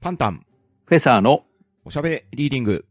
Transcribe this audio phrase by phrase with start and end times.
[0.00, 0.46] パンタン、
[0.86, 1.44] フェザーの
[1.84, 2.86] おしゃべりリーディング。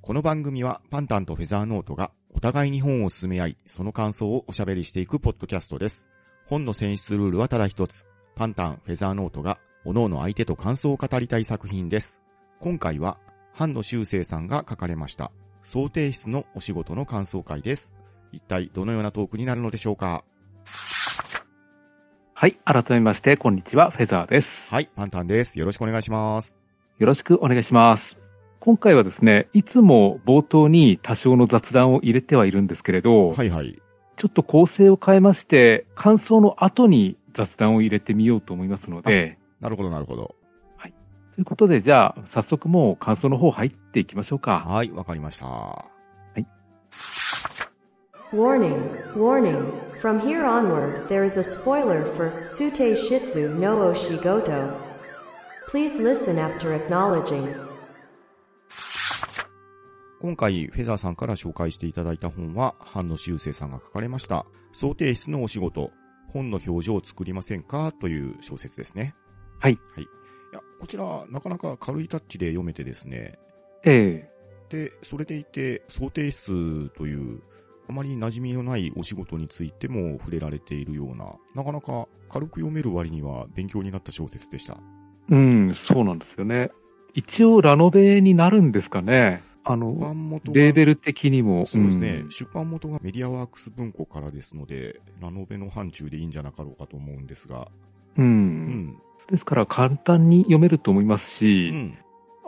[0.00, 6.08] この番組はパンタンとフェザーノートがお互いに本を進め合い、その感想をおしゃべりしていくポッドキャストです。
[6.46, 8.04] 本の選出ルールはただ一つ。
[8.34, 12.20] パンタン、フェザーノートが各々相手と感想を語りたい作品です。
[12.58, 13.18] 今回は、
[13.52, 15.30] 藩野修正さんが書かれました。
[15.62, 17.94] 想定室のお仕事の感想会です。
[18.32, 20.24] 一体どのようなトークになるのでしょうか？
[22.38, 24.70] はい、改めまして、こんにちは、フェザーです。
[24.70, 25.58] はい、パンタンです。
[25.58, 26.58] よろしくお願いします。
[26.98, 28.18] よろしくお願いします。
[28.60, 33.80] 今回はですね、いつも冒頭に多少の雑談を入れてはいるんですけれど、はいはい。
[34.18, 40.34] ちょっと構成を変えまして、感想の後に雑談を入れてみようと思いますので、なるほどなるほど。
[41.36, 44.62] ということで、じゃあ、早速もう感想の方入っていきましょうか。
[44.68, 45.86] はい、わかりました。
[48.30, 49.85] Warning, warning.
[50.00, 54.78] From here onward, there is a spoiler for Sute Shitsu no Oshigoto.
[55.68, 57.54] Please listen after acknowledging.
[60.20, 65.90] 今回、フェザーさんから紹介していただいた本は、藩野修正さんが書かれました、想定室のお仕事、
[66.28, 69.14] 本の表情を作りませんかという小説ですね。
[69.60, 69.78] はい。
[69.94, 70.02] はい。
[70.02, 70.06] い
[70.52, 73.38] や、こちら、なかなか軽いタッチで読めてですね。
[73.84, 74.28] え
[74.68, 77.40] で、それでいて、想定室という、
[77.88, 84.78] あまり馴染みのないお仕事についても触れられているような、なかなか軽く読める割には勉強になった小説でした。
[85.30, 86.70] えうん、そうなんですよね。
[87.14, 89.42] 一応、ラノベになるんですかね。
[89.64, 91.66] あ出の、レーベル的にも。
[91.66, 97.68] そうですね、ん出版元がメディアワークス文庫からですので、ラノベの範疇でいいんじゃなかろうかと思うんですが、
[98.16, 98.22] う。
[98.22, 98.98] うんん。
[99.28, 101.98] ですから簡単に読めると思いますし、うん。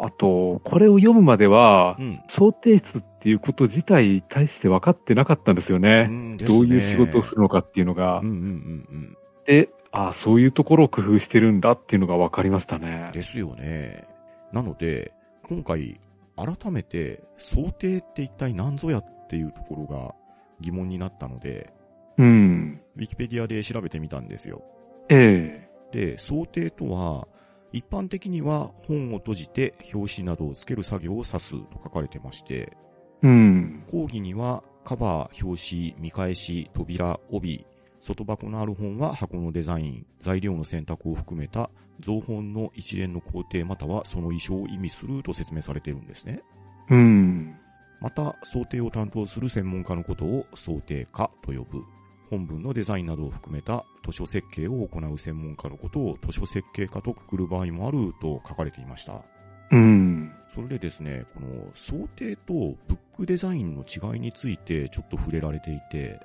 [0.00, 2.20] あと、これを読むまではう、ん。
[2.28, 6.06] 想定室っていうこと自体大して分かってなかったんですよね。
[6.08, 8.19] うんねどういう仕事をするのかっていうのが。
[8.19, 9.16] うんうんうん
[9.47, 12.83] で、あそういうところを工夫してるんだっていうのが分かりましたうん。
[12.83, 13.10] ね。
[13.14, 14.06] ですよね。
[14.52, 15.98] なので、今回、
[16.36, 20.14] 改めて、想定って一体何ぞやっていうところが
[20.60, 21.72] 疑問になったので、
[22.19, 22.81] うん。
[22.97, 24.62] ウィキペディアで調べてみたんですよ。
[25.09, 27.26] えで、想定とは、
[27.72, 32.88] 一般的には本を閉じて表紙などをつける作業を指すと書かれてまして、え
[33.23, 33.84] うん。
[33.91, 37.67] 講義にはカバー、表紙、見返し、扉、帯、
[38.01, 46.43] 外箱のある本は箱のデザイン、材料の選択を含めた造本の一連の工程またはその衣装を意味すると説明されているんですね。
[46.91, 47.56] うん。
[48.01, 51.83] また、想定を担当する専門家のことを想定家と呼ぶ。
[52.31, 59.25] 本文のデザインなどを含めた図書設計を行う専門家のことを図書設計家とくくる場合もあると書かれていました。
[59.71, 60.33] うん。
[60.55, 62.53] それでですね、この想定と
[62.89, 66.21] ブックデザインの違いについてちょっと触れられていて、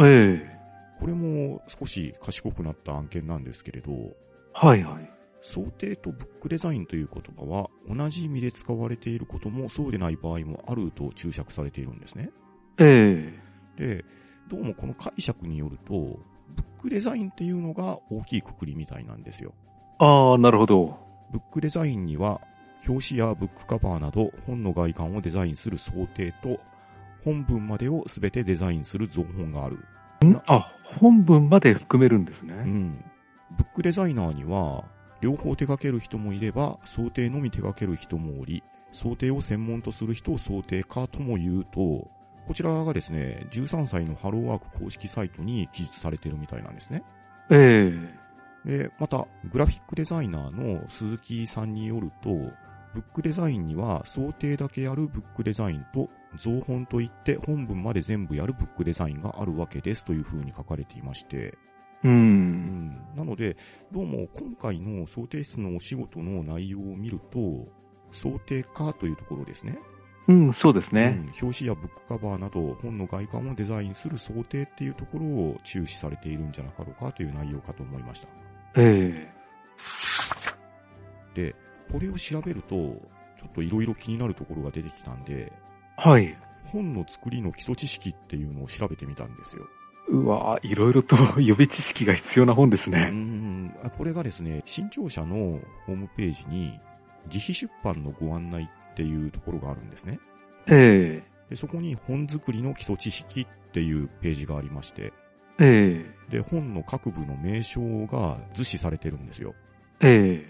[0.00, 0.64] ええ
[1.00, 3.92] これも少し賢くなった案件なんですけれど、
[4.52, 5.10] はいはい。
[5.40, 12.30] 想定とブックデザインという言葉は同じ意味で使われていることもそうでない場合もあると注釈されているんですね。
[12.78, 13.38] え
[13.76, 14.04] で、
[14.48, 19.52] どうもこの解釈によると、ブックデザインっていうのが大きいくくりみたいなんですよ。
[20.00, 20.98] えああ、なるほど。
[21.30, 22.40] ブックデザインには、
[22.86, 26.60] 表紙やブックカバーなど本の外観をデザインする想定と、
[27.24, 29.76] 本文までを全てデザインする造本がある。
[30.26, 30.36] ん？
[30.46, 32.54] あ、本文まで含めるんですね。
[32.54, 33.04] うん。
[33.56, 34.84] ブックデザイナーには、
[35.20, 38.62] 両方手掛ける人もいれば、想定のみ手掛ける人もおり、
[38.92, 42.08] 想定を専門とする人を想定家とも言うと、
[42.46, 47.02] こちらがですね、13歳のハローワーク公式サイトに記述されているみたいなんですね。
[47.50, 47.90] え
[48.64, 52.30] えで、また、グラフィックデザイナーの鈴木さんによると、
[52.94, 61.58] ブックデザインには想定だけやるブックデザインと、造本といって本文まで全部やるブックデザインがあるわけですという風に書かれていまして、
[62.04, 62.08] う。
[62.08, 62.14] うん
[62.88, 63.56] ん、なので、
[63.92, 67.66] どうも今回の想定室のお仕事の内容を見ると、
[68.12, 69.76] 想定化というところですね。
[70.28, 71.16] うん、そうですね。
[71.18, 78.28] うん、表紙やブックカバーなど本の外観をデザインする想定っていうところを注視されているんじゃなかろうかという内容かと思いました。
[78.76, 79.28] え
[81.34, 81.54] で、
[81.90, 85.52] これを調べると、ちょっといろいろ気になるところが出てきたんで、え
[85.96, 86.36] はい。
[86.66, 89.66] 本の作りの基礎知識っていうのを調べてみたんですよ。
[90.08, 93.10] うわいろいろと予備知識が必要な本ですうね。
[93.10, 96.78] ん、あこれがですね、新潮社のホームページに、
[97.26, 100.18] 自費出版のご案内っていうところがあるんですね。
[100.66, 105.12] えでそこに本作りの基礎知識っていうページがありまして、
[105.58, 109.54] ええで、本の各部の名称が図示されてるんですよ。
[110.00, 110.44] え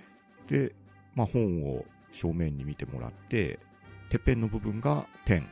[0.51, 0.75] えで、
[1.15, 3.59] まあ、本を正面に見てもらって、
[4.11, 5.47] てっぺんの部分が点、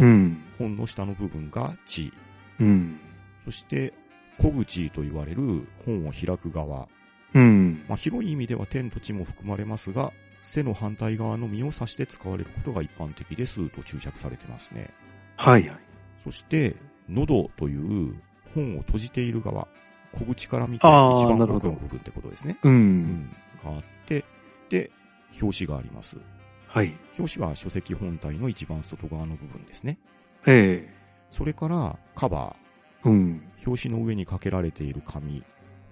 [0.00, 0.42] えうん。
[0.58, 2.12] 本の下の部分が地、
[2.60, 2.98] うん。
[3.44, 3.92] そして
[4.38, 6.88] 小口と言われる本を開く側、
[7.34, 7.82] うん。
[7.88, 10.12] まあ、広い意味では天と地も含まれますが、
[10.42, 14.90] 背の反対側のみを指して使われることが一般的ですと注釈されてますね。
[15.36, 15.78] はいはい。
[16.24, 16.76] そして、
[17.08, 18.14] 喉という
[18.54, 19.68] 本を閉じている側、
[20.12, 22.58] 小口から見て一番奥の部分ってことですね。
[22.62, 22.68] う。
[22.68, 23.30] うんん。
[23.64, 24.24] があって、
[24.70, 24.90] で、
[25.40, 26.18] 表紙があります。
[26.66, 26.94] はい。
[27.18, 29.98] 表紙は書籍本体の一番外側の部分ですね。
[30.46, 30.88] え
[31.30, 32.56] それから、カバ
[33.04, 33.42] えうん。
[33.58, 35.42] ー、表紙の上にかけられている紙。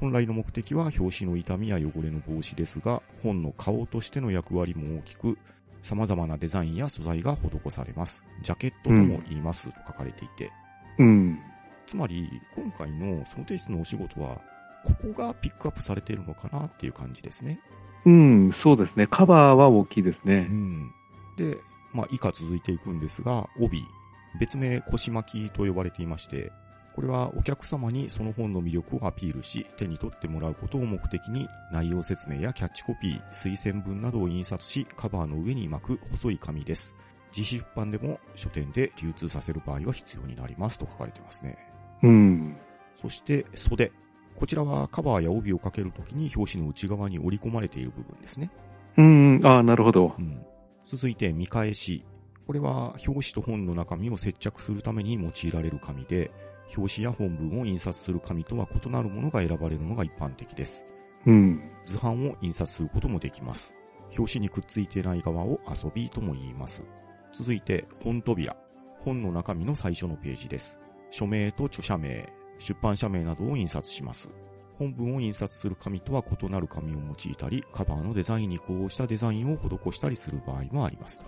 [0.01, 5.39] 本来の目的は表紙の傷みや汚れの防止ですが、本の顔としての役割も大きく、
[5.83, 8.25] 様々なデザインや素材が施されます。
[8.43, 10.51] ジャケットとも言いますと書かれていて。
[10.99, 11.39] うん。
[11.87, 14.41] つまり、今回のその提出のお仕事は、
[14.85, 17.61] ここがピックアップされているのかなっていう感じですね。
[18.07, 19.07] うん、そうですね。
[19.09, 20.53] カバーは大きいですねう。
[20.53, 20.95] ん。
[21.37, 21.59] で、
[21.93, 23.83] まあ、以下続いていくんですが、帯、
[24.39, 26.53] 別名腰巻きと呼ばれていまして、
[26.95, 36.95] これはお客様にその本の魅力をアピールし、手に取ってもらうことを目的に内容説明やキャッチコピー、推薦文などを印刷し、カバーの上に巻く細い紙です。
[37.37, 41.59] 自費出版でも書店で流通させる場合は必要になりますと書かれてますね。
[42.03, 42.57] うん。
[43.01, 43.93] そして袖。
[44.39, 48.51] こちらはカバーや帯をかけるときに表紙の内側に織り込まれている部分ですね。
[48.99, 50.23] うん、ああ、なるほどう。
[50.23, 50.45] ん。
[50.85, 52.05] 続いて見返し。
[52.47, 56.31] これは表紙と本の中身を接着するために用いられる紙で、
[56.77, 60.87] 表紙や本文を印刷する紙とは異なるものが選ばれるのが一般的です。
[61.27, 61.61] うん。
[61.85, 63.75] 図版を印刷することもできます。
[64.17, 66.85] 表紙にくっついていない側を遊びとも言います。
[67.33, 68.57] 続いて、本扉。
[69.01, 70.79] 本の中身の最初のページです。
[71.11, 74.31] 署名と著者名、出版社名などを印刷します。
[74.79, 81.27] 本文を印刷する紙とは異なる紙を用いたり、カバーのデザインに呼応したデザインを施したりする場合もありますと。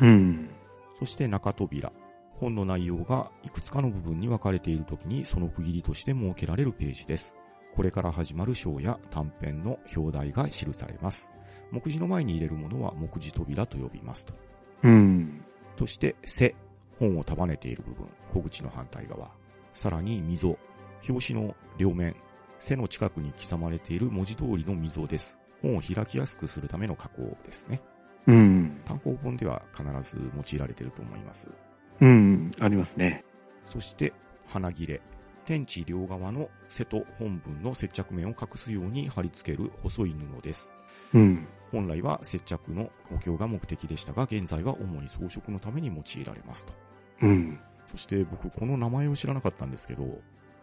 [0.00, 0.50] うん。
[0.98, 1.92] そして中扉。
[2.40, 7.34] 本の内容がいくつかの部分に分かれているときにその区切りとして設けられるページです。
[7.74, 11.30] これから始まる章や短編の表題が記されます。
[11.70, 14.34] 目次の前に入れるものは目次扉と呼びますと。
[14.82, 15.42] うん。
[15.76, 16.54] そして背。
[16.98, 18.08] 本を束ねている部分。
[18.32, 19.30] 小口の反対側。
[19.76, 20.58] さらに溝。
[21.06, 22.16] 表紙の両面。
[22.58, 25.36] 背の近くに刻まれている文字通りの溝です。
[25.60, 27.82] 本を開きやすくするための加工ですね。
[28.26, 28.80] うん。
[28.86, 31.50] 単行本では必ず用いられていると思います。
[32.00, 32.50] うん。
[32.58, 33.22] ありますね。
[33.66, 34.14] そして、
[34.46, 35.02] 花切れ。
[35.44, 40.72] 天地両側の背と本文の接着面を隠すように貼り付ける細い布です。
[41.12, 41.46] うん。
[41.70, 46.72] 本来は接着の補強が目的でしたが、現在は主に装飾のために用いられますと。
[47.20, 47.60] うん。
[47.86, 50.04] そして僕、この名前を知らなかったんですけど、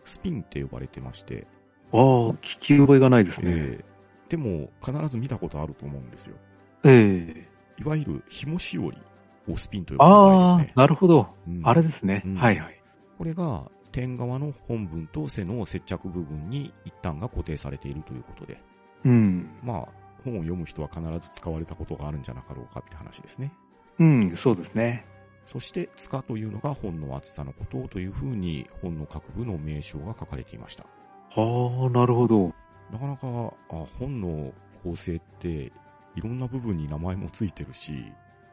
[0.03, 1.47] スピンって呼ばれてまして、
[1.91, 3.51] ああ、聞き覚えがないですね。
[3.51, 3.93] えー
[4.33, 6.35] でも必ず見たことあると思うんですよ。
[6.85, 7.49] ええ
[7.79, 8.97] いわゆる紐しおり
[9.47, 10.73] をスピンと呼ぶみたいああですね、。
[10.75, 11.27] なるほど。
[11.47, 12.23] うんあれですね。
[12.25, 12.81] うんはいはい。
[13.19, 18.59] これが点側の本文と背の接着部分に一端が固定されているということで、
[19.05, 19.51] うん。
[19.61, 19.87] まあ、
[20.23, 23.53] 本を読む人は必ず使われたことがあるんじゃなかろうかって話ですね。
[23.99, 25.05] うん、そうですね。
[25.45, 30.85] そして、塚というのが本の厚さのことというふうに本の各部の名称が書かれていました。
[31.35, 32.53] ああ、なるほど。
[32.91, 34.53] なかなか、あ本の
[34.83, 35.71] 構成って
[36.15, 38.11] いろんな部分に名前もついてるし、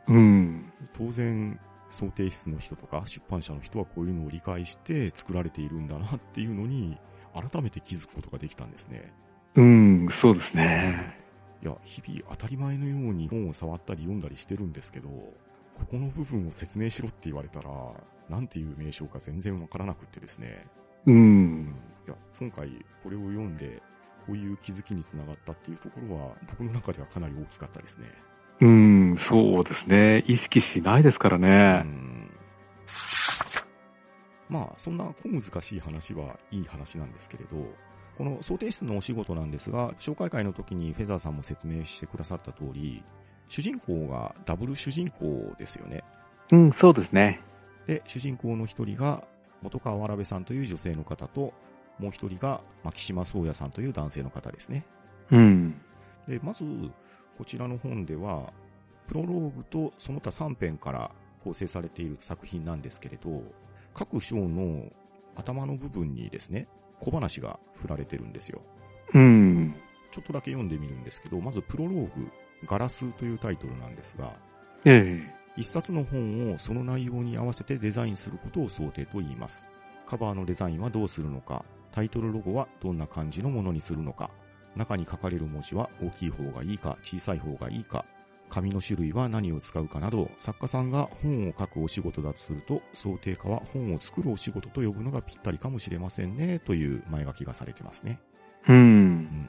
[0.08, 0.72] うん。
[0.92, 1.58] 当然、
[1.90, 6.98] 想定室の人とか出版社の人はこういうのを理解して作られているんだなっていうのに、
[7.34, 9.12] 改めて気づくことができたんですね。
[9.54, 11.16] うん、そうですね。
[11.62, 15.08] いや、日々当たり前のように本を触ったり読んだりしてるんですけど、
[15.80, 17.70] ここの部分を説明しろって言われたら、
[18.28, 20.66] なんていう名称か全然わからなくってですね。
[21.06, 21.10] う。
[21.10, 21.74] うん
[22.06, 22.68] いや、今回
[23.02, 23.82] これを読んで、
[24.26, 28.06] こういう気づきにつながったっていうところは、僕の中ではかなり大きかったですね。
[28.60, 30.22] うん、そうですね。
[30.26, 31.48] 意識しないですからうね。
[31.82, 32.30] ん
[34.50, 37.56] まあ、そんな小難しい話はいい話なんですけれど、
[38.18, 43.02] この想定室のお仕事なんですが、紹介会の時にフェザーさんも説明してくださった通り、
[43.50, 46.04] 主人公がダブル主人公ですよね。
[46.52, 47.40] うん、そうですね。
[47.86, 49.24] で、主人公の一人が
[49.60, 51.52] 元川わらべさんという女性の方と、
[51.98, 54.86] もう一人が牧島宗也さんという男性の方ですね。
[55.32, 55.80] うん。
[56.28, 56.64] で、まず、
[57.36, 58.52] こちらの本では、
[59.08, 61.10] プロローグとその他3編から
[61.42, 63.42] 構成されている作品なんですけれど、
[63.94, 64.84] 各章の
[65.34, 66.68] 頭の部分にですね、
[67.00, 68.62] 小話が振られてるんですよ。
[69.12, 69.74] うん。
[70.12, 72.30] ちょっとだけ読んでみるんですけど、まずプロローグ、
[72.66, 74.32] ガラスというタイトルなんですが、
[74.84, 79.66] ええ一冊の本をその内容に合わせてデザインすることを想定と言います。
[80.06, 84.30] カバーのデザインはどうするのか、タイトルロゴはどんな感じのものにするのか、
[84.76, 88.04] 中に書かれる文字は大きい方がいいか小さい方がいいか、
[88.48, 98.20] 紙の種類は何を使うかなど、作家さんが本を書くお仕事だとすると、想定家は本を作るお仕事と呼ぶのがぴったりかもしれませんね、という前書きがされてますね。
[98.68, 99.48] うん。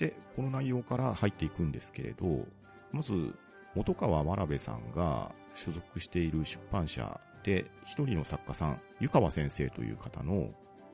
[0.00, 2.46] で、この内容から入っていくんですけれど、
[2.90, 3.34] まず、
[3.74, 10.48] 元川わらべさんが所属している出版社で、一人の作家さん、湯川先生という方の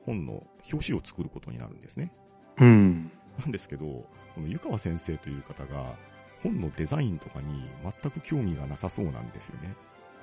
[0.05, 2.11] 本の表紙を作ることになるんですね。
[2.59, 3.09] うん。
[3.39, 5.95] なんですけど、この湯川先生という方が、
[6.43, 7.69] 本のデザインとかに
[8.01, 9.73] 全く興味がなさそうなんですよね。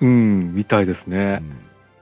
[0.01, 1.43] うん、みたいですねう。
[1.43, 1.57] ん。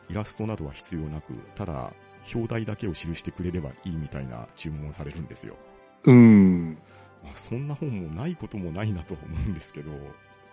[0.09, 1.93] イラストなどは必要なく、ただ、
[2.33, 5.55] 表題だけを記してくれればいいみたいな注文をされるんですよ。
[6.05, 6.77] うん。
[7.23, 9.91] まあ、そんな本もないこともないなとは思うんですけど、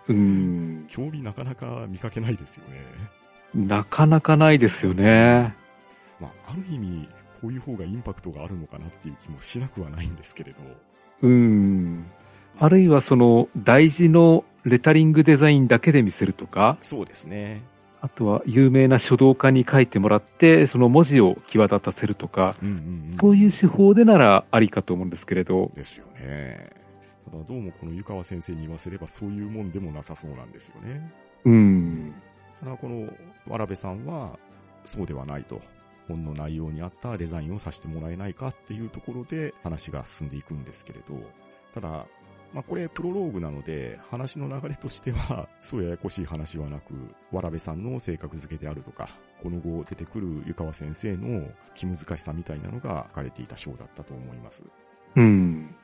[0.08, 0.86] うん。
[0.88, 2.84] 興味なかなか見かけないですよね。
[3.54, 5.54] なかなかないですよね。
[6.20, 7.08] まあ、ある意味、
[7.40, 10.58] こういう方がインパクトがあるのかなっていう気もしなくはないんですけれど、
[11.22, 12.06] うん。
[12.58, 17.62] あるいはその大事のレタリングデザインだけで見せるとか、そうですね。
[18.02, 22.78] あとは有名な書道家に書いてもらって、その文字を際立たせるとか、うんうんう
[23.14, 23.16] ん。
[23.20, 26.70] そういう手法でならありかと思うんですけれど、ですよね。
[27.30, 31.12] ただどうもこの湯川先生に言わせればそういうもんでもなさそうなんですよね。
[31.44, 32.14] うん。
[32.58, 33.08] ただこの、
[33.46, 34.38] わらべさんは、
[34.84, 35.60] そうではないと。
[36.08, 41.14] 本の内容に合ったデザインをさせてもらえないかっていうところで話が進んでいくんですけれど、
[41.74, 42.06] ただ、
[42.52, 46.94] まあこれプロローグなので、話の流れとしては、 そうややこしい話はなく、
[47.30, 49.08] わらべさんの性格付けであるとか、
[49.42, 54.64] この後出てくる湯川先生の気難しさみたいなのが書かれていた章だったと思います。
[55.16, 55.74] うん。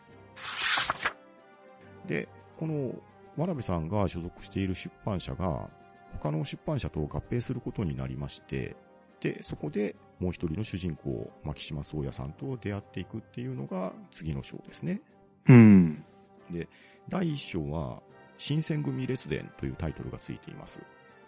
[2.07, 2.95] で、この、
[3.37, 5.69] わらべさんが所属している出版社が、
[6.13, 8.77] 他の出版社と合併することになりまして、
[9.21, 15.01] で、そこでもう一人の主人公、牧島宗也さんと出会っていくっていうのが次の章ですね。
[15.49, 16.05] うん。
[17.09, 18.03] 第一章は、
[18.37, 20.81] 新選組列伝というタイトルがついています。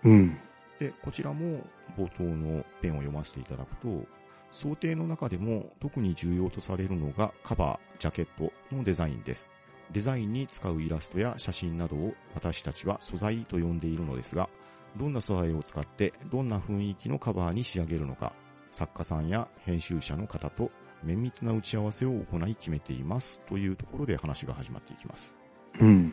[0.05, 0.39] うん。
[0.79, 1.65] で、こちらも
[1.97, 4.07] 冒頭のペンを読ませていただくと、
[4.51, 9.51] 想定の中でも特に重要とされるのがカバー、ジャケットのデザインです。
[9.91, 14.49] デザインに使うイラストや写真などを私たちは素材と呼んでいるのですが、
[14.97, 18.33] どんな素材を使ってどんな雰囲気のカバーに仕上げるのか、
[18.71, 20.71] 作家さんや編集者の方と
[21.03, 25.35] 綿密な打ち合わせを行い決めていますというところで話が始まっていきます。
[25.81, 26.13] うん。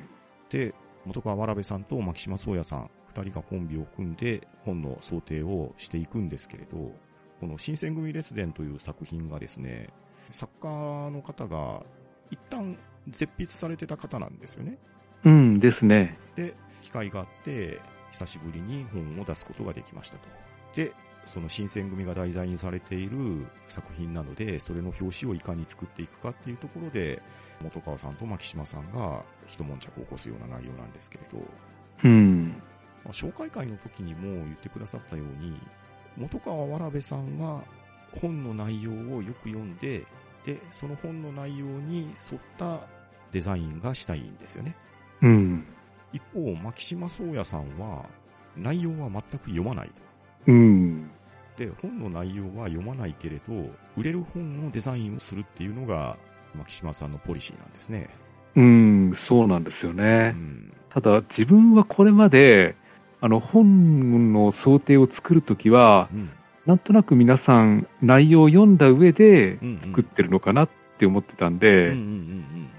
[0.50, 0.74] で、
[1.06, 6.92] 元川わらべさんと牧島宗也さん、二人がコンビを組んで本の想定をしていくんですけれど、
[7.40, 9.90] この新選組列伝という作品がですね、
[10.32, 10.68] 作家
[11.12, 11.84] の方が
[12.32, 12.78] 一旦
[13.08, 14.78] 絶筆されてた方なんですよね。
[15.24, 16.18] うんですね。
[16.36, 17.80] で、機会があって、
[18.12, 20.30] 久しぶりに本を出すことができましたと。
[20.76, 20.94] で、
[21.26, 27.22] その新選組が題材にされている作品なので、それの表紙をいかに作っていくかっていうところで、
[27.62, 31.40] 元川さんと牧島さんが一悶着を起こすような内容なんですけれど、
[32.04, 32.50] うん。
[33.04, 35.60] まあ紹介会の時にも言ってくださったように、
[36.18, 37.64] 元川わらべさんは
[38.22, 40.06] 本の内容をよく読んで、
[40.46, 42.88] で、その本の内容に沿った
[43.32, 44.76] デザインがしたいんですよね。
[45.22, 45.66] うん。
[46.14, 48.06] 一方、牧島宗也さんは、
[48.56, 50.05] 内容は全く読まないと。
[50.48, 51.10] うん。
[51.58, 53.54] で、本の内容は読まないけれど、
[53.98, 56.18] 売れる本のデザインをするっていうのが、
[56.54, 58.10] 牧島さんのポリシーなんですね。
[58.56, 60.30] うん、そうなんですようね。
[60.30, 60.74] ん。
[60.94, 62.76] ただ、自分はこれまで、
[63.22, 66.30] あの、本の想定を作るときは、うん。
[66.66, 69.60] なんとなく皆さん内容を読んだ上で。
[69.84, 71.94] 作ってるのかなって思ってたんで、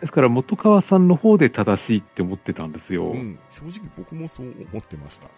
[0.00, 3.04] ですから元川さんの方で正しいって思ってたんですよ。
[3.04, 3.18] うん。
[3.18, 3.38] うん。
[3.50, 5.28] 正直僕もそう思ってました。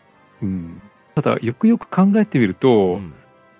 [0.42, 0.80] うん
[1.22, 3.14] ただ、よくよく考えてみると、うん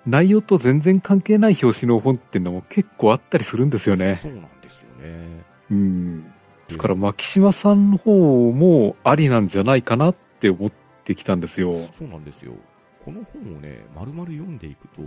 [0.08, 4.14] 内容と全然関係ない表紙の本っていうのも結構あったりするんですよね。
[4.14, 5.44] そうなんですよね。
[5.70, 6.22] うん。
[6.22, 6.28] で
[6.70, 10.72] すから、牧島さんの方もありなんじゃないかなって思っ
[11.04, 11.74] てきたんですよ。
[11.92, 12.54] そうなんですよ。
[13.04, 15.02] この本をね、丸々読んでいくと、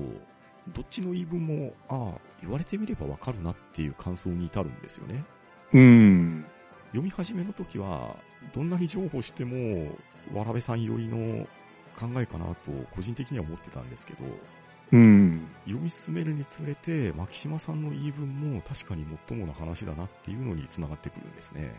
[0.72, 5.24] どっちの言い分も、ああ、言われてみればわかるなっていう感想に至るんですよね。
[5.74, 6.46] うん。
[6.90, 8.16] 読み始めの時は、
[8.54, 9.98] どんなに譲歩しても、
[10.34, 11.48] わらべさん寄りの
[12.08, 14.20] 考えかなと、個人的には思ってたんですけど、
[14.94, 15.48] うん。
[15.66, 21.74] 読み進めるにつれて、牧島さんの言い分も確かに最もな話だなっていうのに繋がってくるんですね。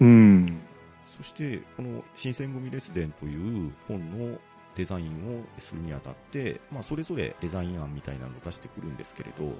[0.00, 0.60] うん。
[1.06, 4.38] そして、この新選組列伝という本の
[4.76, 9.52] デザインをするにあたって、まあ、それぞれデザイン案みたいなのを出してくるんですけれど、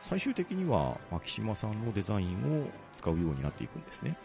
[0.00, 4.16] 最終的には、牧島さんのデザインを使うようになっていくんですね。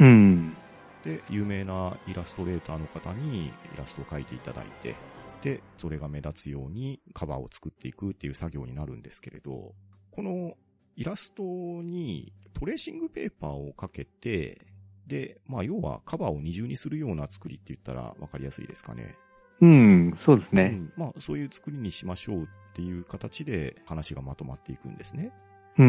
[0.00, 0.56] うん。
[1.04, 4.96] で、有名なイラストレーターの方にイラストを描いていただいて、
[5.42, 9.74] で、それが目立つようにカバーを作っていくっていう作業になるんですけれど、
[10.10, 10.54] この
[10.96, 14.60] イラストにトレーシングペーパーをかけて、
[15.06, 19.16] で、まあ要はカバーを二重にするような作りって言ったらわかりやすいですかね。
[19.60, 20.16] うん。
[20.20, 20.70] そうですね。
[20.74, 25.32] うん、まあそういう作りにしましょうっていう形で話がまとまっていくんですね。
[25.78, 25.82] う。
[25.82, 25.88] うん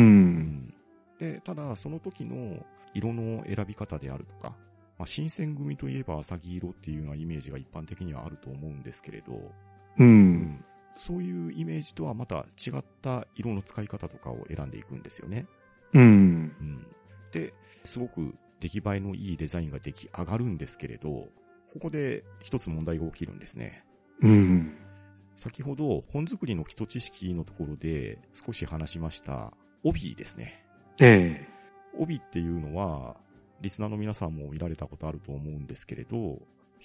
[0.67, 0.73] ん。
[1.17, 4.55] で、ただ、その時の色の選び方であるとか、
[4.99, 10.03] まあ、新選組といえば浅木色っていうようなイメージが一般的にはあると思うんですけれど、う。
[10.03, 10.63] うん
[10.97, 15.47] そういうイメージとはまた違った色の使い方とかを選んでいくんですよね。
[15.93, 16.01] うん。
[16.01, 16.05] う
[16.61, 16.87] ん。
[17.31, 17.53] で、
[17.85, 23.85] すごく出来栄えのいいデザインが出来上がるんですけれど、ここで一つ問題が起きるんですね。
[24.21, 24.75] うん。
[25.37, 29.53] 先ほど本作りの基礎知識のところで少し話しました
[29.85, 30.65] 帯ですね。
[30.99, 31.59] ええ
[31.97, 33.15] 帯っていうのは、
[33.61, 36.39] リスナーの皆さんも見られたことあると思うんですけれど、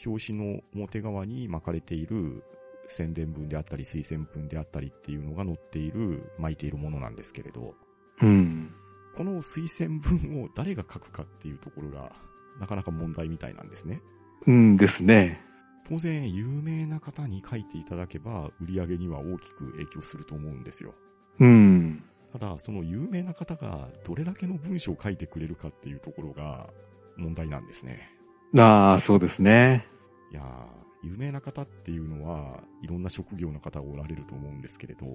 [0.04, 2.42] 表紙の表側に巻かれている
[2.86, 7.74] 宣伝文であったり推薦文であったりっていうのが載っている、巻いているものなんですけれど、
[8.22, 8.72] うん。
[9.16, 12.12] この推薦文を誰が書くかっていうところが、
[12.60, 14.00] なかなか問題みたいなんですね。
[14.46, 15.40] うんですね。
[15.88, 20.94] 当然、有名な方に書いていただけば、売り上げには大きく影響すると思うんですよ。
[21.40, 22.02] うん。
[22.34, 26.68] ただ、その有名な方がどれだけの文章を書いてくれるかっていうところが
[27.16, 28.10] 問題なんですね。
[28.58, 29.86] ああ、そうですね。
[30.32, 35.06] いやー、有名な方っていうのは、いろんな職業の方がおられると思うんですけれど、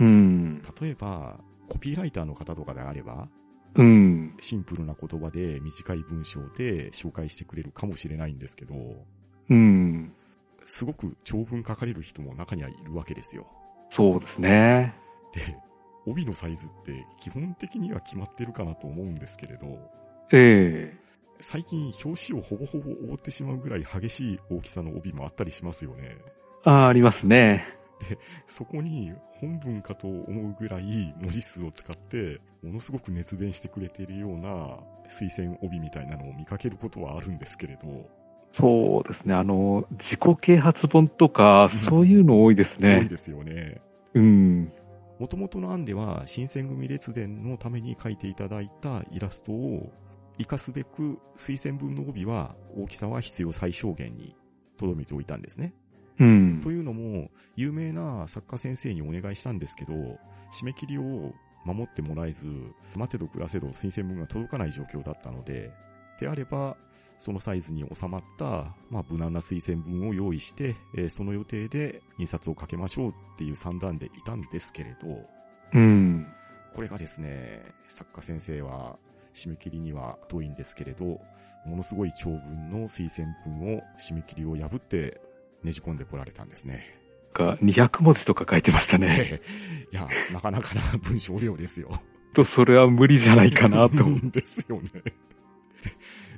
[0.00, 0.62] うん。
[0.80, 3.28] 例えば、コピーライターの方とかであれば、
[3.74, 4.34] うん。
[4.40, 8.74] シンプルな言葉で短い文章で紹介してくれるかもしれないんですけど、
[9.50, 10.14] うん。
[10.62, 13.46] すごく長文書かれる人も中にはいるわけですよ。
[13.90, 14.94] そうですね。
[15.34, 15.58] で、
[16.06, 19.66] 帯のサイズって基本的には決まってるかなと思うんですけれど、
[20.32, 21.04] ええ
[21.40, 26.16] 最近表紙をほぼほぼ覆ってしまうぐらい激しい大きさの帯もあったりしますよね。
[26.64, 27.66] ああ、ありますね。
[28.46, 38.08] そこに本文かと思うぐらい文字数を使って、ものすごく熱弁してくれているような推薦帯みたいなのを見かけることはあるんですけれど、
[38.52, 39.34] そうですね。
[39.34, 43.04] あの、自己啓発本とかうん、そういうの多いです多いね。
[43.08, 43.80] ですよね。
[44.14, 44.72] うん。
[45.18, 49.92] 元々の案では、新選組列伝のために描いていただいたイラストを
[50.36, 54.36] 活かすべく、推薦文の帯は大きさは必要最小限に
[54.76, 55.72] 留めておいたんですね。
[56.18, 56.70] うんと。
[56.70, 59.92] いうのも、有名な作家先生にお願いしたんですけど、
[60.52, 61.32] 締め切りを
[61.64, 62.46] 守ってもらえず、
[62.96, 65.72] 待てど暮らせど推薦文が届かない状況だったので、
[66.18, 66.76] であれば、
[67.18, 75.08] そのサイズに収まった、まあ、無難な推薦文を用意して、えーその予定で印刷をかけましょうっていう算段でいたんですけれど、
[75.72, 76.26] うん。
[76.74, 78.98] これがですね、作家先生は
[79.32, 81.04] 締め切りには遠いんですけれど、
[81.66, 85.20] ものすごい長文の推薦文を締め切りを破って
[85.62, 87.04] ねじ込んでこられたんですね。
[87.34, 89.40] が200文字とか書いてましたね。
[89.92, 91.90] いや、なかなかな文章量ですよ。
[92.32, 94.04] と、それは無理じゃないかなと。
[94.30, 94.90] ですよね。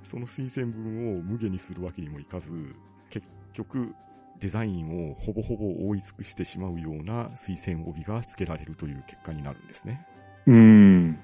[0.07, 2.77] でその推薦文を無下にするわけにもいかず、
[3.11, 3.93] 結局、
[4.39, 10.07] デザインをほぼほぼ覆い尽くしてしまうような推薦帯が付けられるという結果になるんですね。
[10.47, 11.19] うん。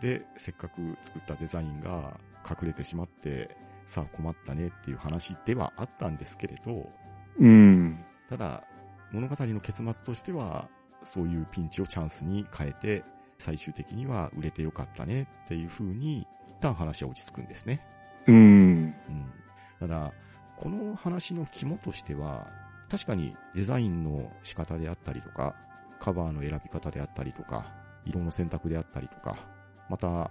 [0.00, 6.88] で、せっかく作ったデザインが隠れてしまって、さあ困ったねっていう話ではあったんですけれど、
[7.40, 7.98] うん。
[8.28, 8.62] ただ、
[9.10, 10.68] 物語の結末としては、
[11.02, 13.02] そういうピンチをチャンスに変えて、
[13.38, 17.80] 最終的には売れてよかったねっていう風に、一旦話は落ち着くんですね。
[18.26, 18.34] うん。
[18.36, 18.94] うん。
[19.80, 20.12] ただ、
[20.56, 22.46] この話の肝としては、
[22.90, 25.54] 確かにデザインの仕方であったりとか、
[25.98, 27.66] カバーの選び方であったりとか、
[28.04, 29.36] 色の選択であったりとか、
[29.88, 30.30] また、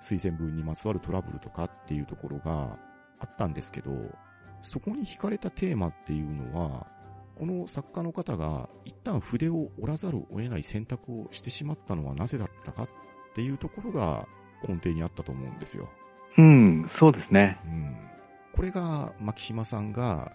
[0.00, 2.78] 推薦文にまつわるトラブルとかっていうところが
[3.18, 3.92] あったんですけど、
[4.62, 6.86] そこに惹かれたテーマっていうのは、
[7.38, 12.88] この作家の方が一旦筆を折らざるを得ない選択をしてしまったのはなぜだったかっ
[13.34, 14.26] ていうところが
[14.66, 15.88] 根底にあったと思うんですよ。
[16.38, 16.88] うん。
[16.90, 17.58] そうですね。
[17.64, 17.96] うん。
[18.52, 20.32] これが、牧島さんが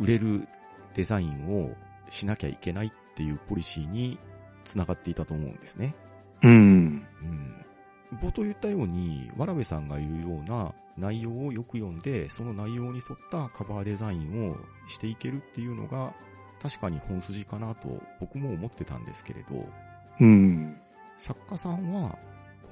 [0.00, 0.48] 売れる
[0.94, 1.74] デザインを
[2.08, 4.18] しなきゃいけないっていうポリシーに
[4.64, 5.94] つながっていたと思うんですね。
[6.42, 7.06] うん。
[7.22, 7.64] うん。
[8.20, 14.56] 冒頭言ったように、わらべさんが言うような内容をよく読んで、その内容に沿ったカバーデザインを
[14.88, 16.14] していけるっていうのが、
[16.60, 19.66] 確かに本筋かなと僕も思ってたんですけれど、
[20.20, 20.76] うん。
[21.16, 22.18] 作家さんは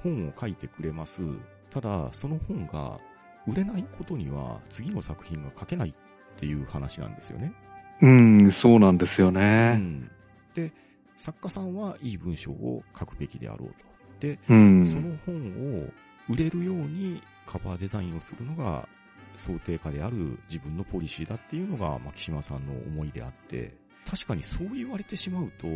[0.03, 1.21] 本を書いてくれます。
[1.69, 2.99] ただ、その本が
[3.47, 5.93] 売れないことには次の作品が書けないっ
[6.37, 7.53] ていう話なんですよね。
[8.01, 9.75] うん、そうなんですようね。
[9.75, 10.09] ん。
[10.53, 10.71] で、
[11.15, 13.75] 作家さんはいい文章を書くべきであろうと。
[14.19, 14.85] で、うん。
[14.85, 15.35] その本
[15.81, 15.87] を
[16.29, 18.87] 売れるようにカバーデザインをするのが
[19.35, 23.73] 想定下である自分のポリシーだっていうのが牧島さんの思いであって、
[24.09, 25.67] 確かにそう言われてしまうと、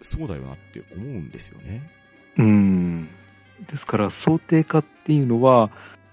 [0.00, 1.82] そうだよなって思うんですよね。
[2.38, 3.08] うん。
[3.70, 5.70] ですから、想定化っていうのは、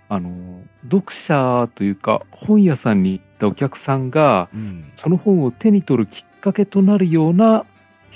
[0.07, 4.91] あの、読者というか、本屋さんに行ったお客さんが、うん。
[4.97, 7.65] その本を手に取るきっかけとなるような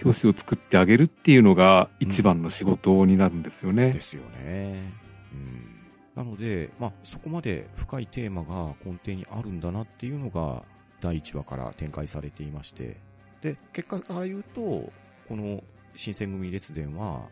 [0.04, 4.00] 表紙を作ってあげるっていうのが一番の仕事になるんですよねで。
[4.00, 4.91] すよね。
[5.34, 5.74] うん。
[6.15, 10.63] なので、まあ、そこまで深いテーマが根底にあるんだなっていうのが、
[11.00, 12.98] 第1話から展開されていまして、
[13.41, 14.62] で、結果から言うと、
[15.28, 15.63] この
[15.96, 17.28] 新選組列伝は、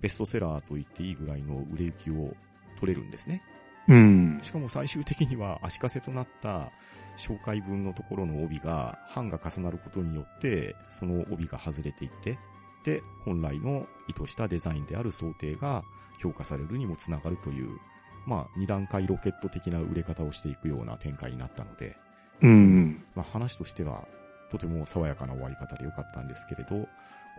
[0.00, 2.34] ベストセラーと言っていいぐらいの売れ行きを
[2.78, 3.42] 取れるんですね。
[3.88, 4.38] うん。
[4.42, 6.70] しかも最終的には足かせとなった
[7.16, 12.38] 紹介文のところの帯が版が重なることによって、その帯が外れていって、
[12.84, 15.84] で、本来の意図したデザインである想定が
[16.20, 17.78] 評価されるにもつながるという、
[18.26, 21.96] まあ、二段階ロケット的な売れ方をしていくような展開になったので、
[22.42, 23.04] うん。
[23.14, 24.06] まあ、話としては、
[24.50, 26.88] とても爽やかな終わり方でよかったんですけれど、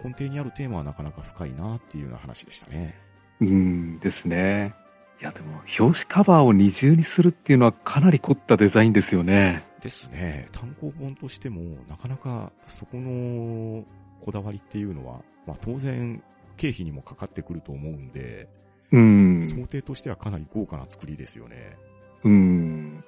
[0.04, 2.96] 根底にあるテーマはなかなか深いなっていうような話でしたね。
[3.42, 4.74] うんですね。
[5.22, 9.64] いや、でも、表紙カバーを二重にするっていうのはかなり凝ったデザインですよね。
[9.82, 10.48] ですね。
[10.52, 13.86] 単行本としても、なかなかそこの
[14.22, 16.22] こだわりっていうのは、まあ当然、
[16.58, 18.50] 経費にもかかってくると思うんで、
[18.92, 19.42] うん。
[19.42, 21.78] 想定としてはかなり豪華な作りですよね。
[22.24, 23.04] うん。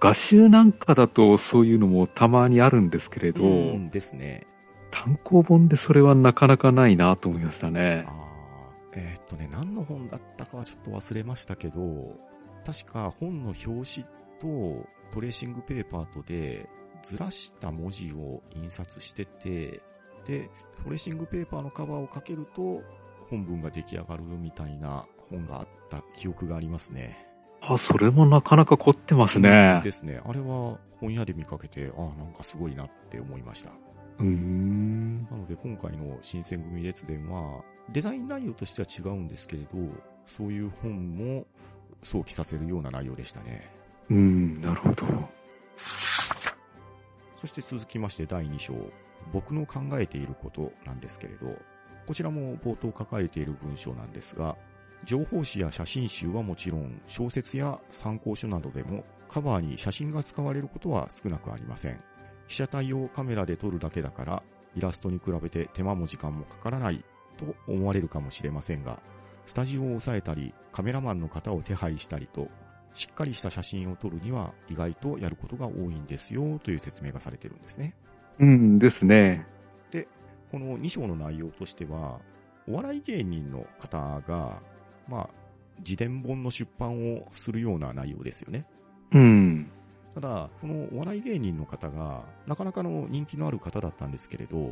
[0.00, 4.46] 画集なんかだとそういうのもたまにあるんですけれど、うんですね。
[5.04, 8.06] 単行本でそれはなかなかないなと思いましたね
[8.96, 12.18] えーっとね、何の本だったかはちょっと忘れましたけど、
[12.64, 14.06] 確か本の表紙
[14.40, 16.66] とトレーシングペーパーとで
[17.02, 19.82] ずらした文字を印刷してて、
[20.26, 20.50] で、
[20.82, 22.82] トレーシングペーパーのカバーをかけると
[23.28, 27.28] 本文が出来上がるみたいな本があった記憶がありますね。
[27.60, 29.82] あ、それもなかなか凝ってますね。
[29.84, 30.22] ですね。
[30.24, 33.72] あれは本屋で見かけて、ああ、なんかすごいなって思いました。
[34.18, 35.22] うーん。
[35.24, 39.68] なので今回の新選組列伝は、デザイン内容としては違うんですけれど、
[40.24, 41.46] そういう本も
[42.02, 43.70] 想起させるような内容でしたね。
[44.10, 45.06] うん、なるほど。
[47.38, 48.74] そして続きまして第2章、
[49.32, 51.54] 僕の考えていることなんですけれど、
[52.06, 54.56] こちらも冒頭書かれている文章なんですが、
[55.04, 62.00] 情報誌や写真集はもちろん、小説や参考書などでもカバーに写真が使われることは少なくありません。
[62.46, 64.42] 被写体をカメラで撮るだけだから、
[64.74, 67.04] イラストに比べて手間も時間もかからない
[67.38, 69.00] と思われるかもしれませんが、
[69.44, 72.48] スタジオを押さえたり、カメラマンの方を手配したりと、
[72.92, 77.94] しっかりした写真を撮るには意外とやることが多いんですよという説明がされてるんですね。
[78.38, 79.46] うんですね。
[80.50, 82.20] この2章の内容としては、
[82.68, 84.60] お笑い芸人の方が、
[85.08, 85.30] まあ、
[85.78, 88.66] 自伝本の出版をするような内容ですよね。
[89.12, 89.70] うん。
[90.16, 94.70] ただ、このお笑い芸人の方が、なかなかの人気のある方だったんですけれど、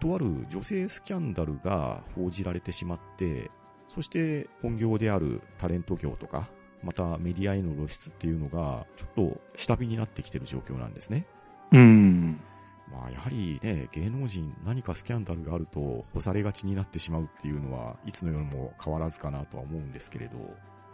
[0.00, 3.52] とある女性スキャンダルが報じられてしまって、
[3.86, 6.48] そして本業であるタレント業とか、
[6.82, 11.24] またメディアへの露出っていうのが、ちょっと下火になってきてる状況なんですね。
[11.70, 12.40] うん。
[12.90, 20.36] まあ、やはりね、芸能人何かスキャンダルがあると干されがちになってしまうっていうのは、いつの世も変わらずかなとは思うんですけれど、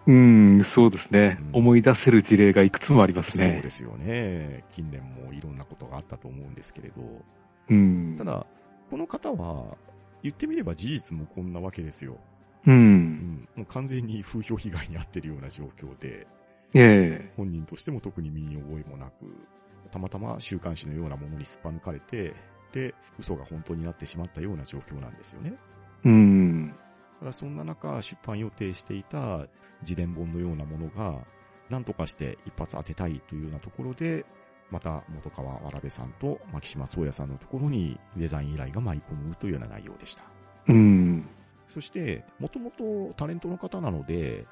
[0.07, 3.45] うん、そうですね、うん思い出せる事例がいくつもありますね。
[3.55, 4.65] そうですよね。
[4.71, 7.03] 近年もいろんなことがあったと思うんですけれど、
[7.71, 8.15] うん。
[8.17, 8.47] ただ、
[8.91, 9.77] この方は、
[10.23, 12.19] 言ってみれば事実もこんなわけですよ。
[12.67, 12.71] う。
[12.71, 13.49] うんん。
[13.57, 16.27] もう完全に風評被害に遭ってるような状況で、
[16.75, 19.13] ええ本人としても特に身に覚えもなく、
[19.91, 22.35] たまたま週刊誌のようなものにすっぱ抜かれて、
[22.73, 25.55] で、嘘が本当になってしまったような状況なんですよね。
[26.05, 26.75] うん。
[27.31, 29.47] そんな中、出版予定していた
[29.83, 31.25] 自伝本のようなものが、
[31.71, 34.25] 何とかして一発当てたいというようなところで、
[34.71, 40.25] また元川わらべさんと牧島宗也さんのところにデザイン依頼が舞い込むというような内容でした。
[40.69, 41.29] うん。
[41.69, 44.47] そして、もともとタレントの方なので、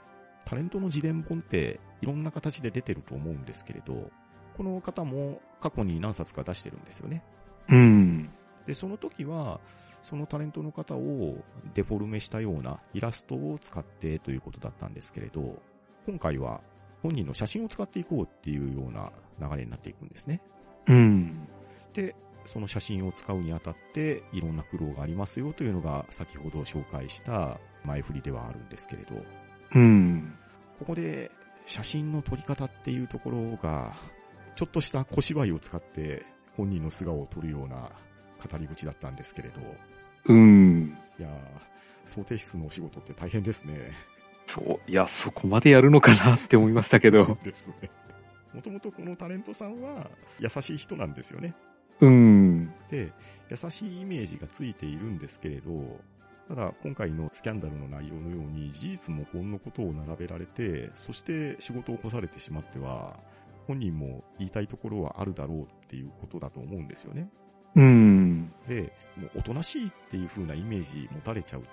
[0.44, 4.10] タレントの自伝本っていろんな形で出てると思うんですけれど、
[4.56, 7.24] この方も過去に何冊か出してるんですよね。
[7.68, 8.30] うん。
[8.66, 9.60] で、その時は、
[10.04, 15.62] そのタレントの方をデフォルメしたようなイラストを使ってということだったんですけれど、
[16.06, 16.60] 今回は
[17.02, 20.42] 本人の写真を使っていこうっていうような流れになっていくんですね。
[20.88, 21.48] うん。
[21.94, 22.14] で、
[22.44, 29.14] その写真を使うにあたっていろんな苦労がありますよというのが先ほど紹介した前振りではあるんですけれど、
[29.74, 30.34] うん。
[30.78, 31.30] ここで
[31.64, 33.94] 写真の撮り方っていうところが、
[34.54, 36.26] ちょっとした小芝居を使って
[36.58, 37.90] 本人の素顔を撮るような
[38.50, 39.60] 語り口だったんですけれど、
[40.26, 40.96] うん。
[41.18, 41.32] いやー、
[42.04, 43.92] 想定室のお仕事って大変ですね。
[44.46, 44.90] そう。
[44.90, 47.38] いや、そこまでやるのかなって思いましたけど。
[47.42, 47.90] ですね。
[48.52, 51.54] もともとこのタレントさんは優しい人なんですよね。
[52.00, 52.72] うん。
[52.88, 53.12] で、
[53.50, 56.00] 優しいイメージがついているんですけれど、
[56.48, 63.18] ただ今回のスキャンダルの内容のように事実もほんのことを並べられて、そして仕事を起こされてしまっては、
[63.66, 67.30] 本人も言いたいところはあるだろうっていうことだと思うんですよね。
[67.76, 68.52] うん。
[68.68, 71.68] で、もうおとなしいっていう風なイメージ持たれちゃうと、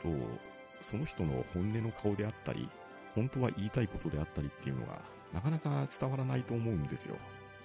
[0.81, 2.69] その人の本音の顔であったり、
[3.15, 4.99] 本当は言いたいことであったりっていうのが、
[5.33, 7.17] なかなか伝わらないと思うんですよ。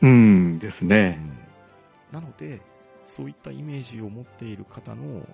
[0.03, 1.11] うんですうね。
[1.13, 1.39] ん。
[2.13, 2.61] なので、
[3.05, 5.27] そういったイメージを持っている方の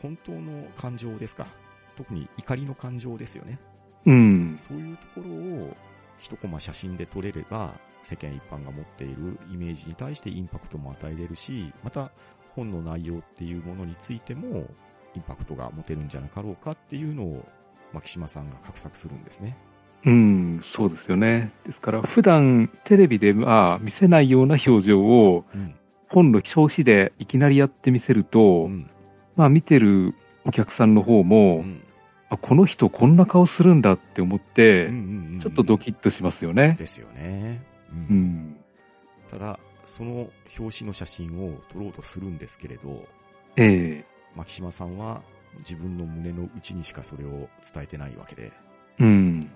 [0.00, 1.46] 本当の感情ですか。
[1.96, 3.58] 特に怒りの感情ですよね。
[4.06, 4.54] うん。
[4.56, 5.76] そういうところを
[6.18, 12.12] 一コマ写真で撮れれば、世間一般が持っているイメージに対してインパクトも与えれるし、また
[12.58, 14.66] 本の内容っていうものについても
[15.14, 17.44] インパクトが持てるんじゃなかろうかっていうのを、
[17.92, 19.56] 牧島さんが画策するんですね。
[20.04, 21.52] うん、そうですよね。
[21.66, 25.74] ですから、普段テレビでまあ見せないような表情をうん。
[26.10, 28.90] 本の表紙でいきなりやってみせると、うん。
[29.36, 30.14] まあ見てる
[30.46, 31.82] お客さんの方も、うん。
[32.30, 36.74] あこの人こんな顔するんだって思って、うんうんうんちょっとドキッとしますよね。
[36.78, 37.62] ですよね。
[37.92, 38.12] う。
[38.12, 38.56] ん。
[39.28, 43.06] ただ、その表紙の写真を撮ろうとするんですけれど、
[43.56, 45.22] ええ牧島さんは
[45.58, 48.52] 自分の胸の内にしかそれを伝えてないわけで、
[49.00, 49.50] うん。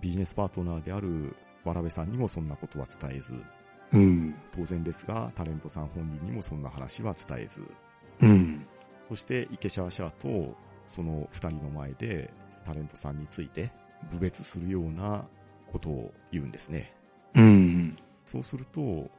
[0.00, 3.34] ビジネスパートナーであるわ部さんにもそんなことは伝えず、
[3.92, 4.34] うん。
[4.52, 7.64] 当然ですが、タレントさん本人にもそんな話は伝えず、
[8.20, 8.66] うん。
[9.08, 10.54] そして池シャーシャーと
[10.86, 12.30] その二人の前で
[12.64, 13.72] タレントさんについて
[14.10, 15.26] 侮蔑するような
[15.72, 16.94] ことを言うんですね。
[17.34, 17.96] うん。
[18.24, 19.10] そうすると、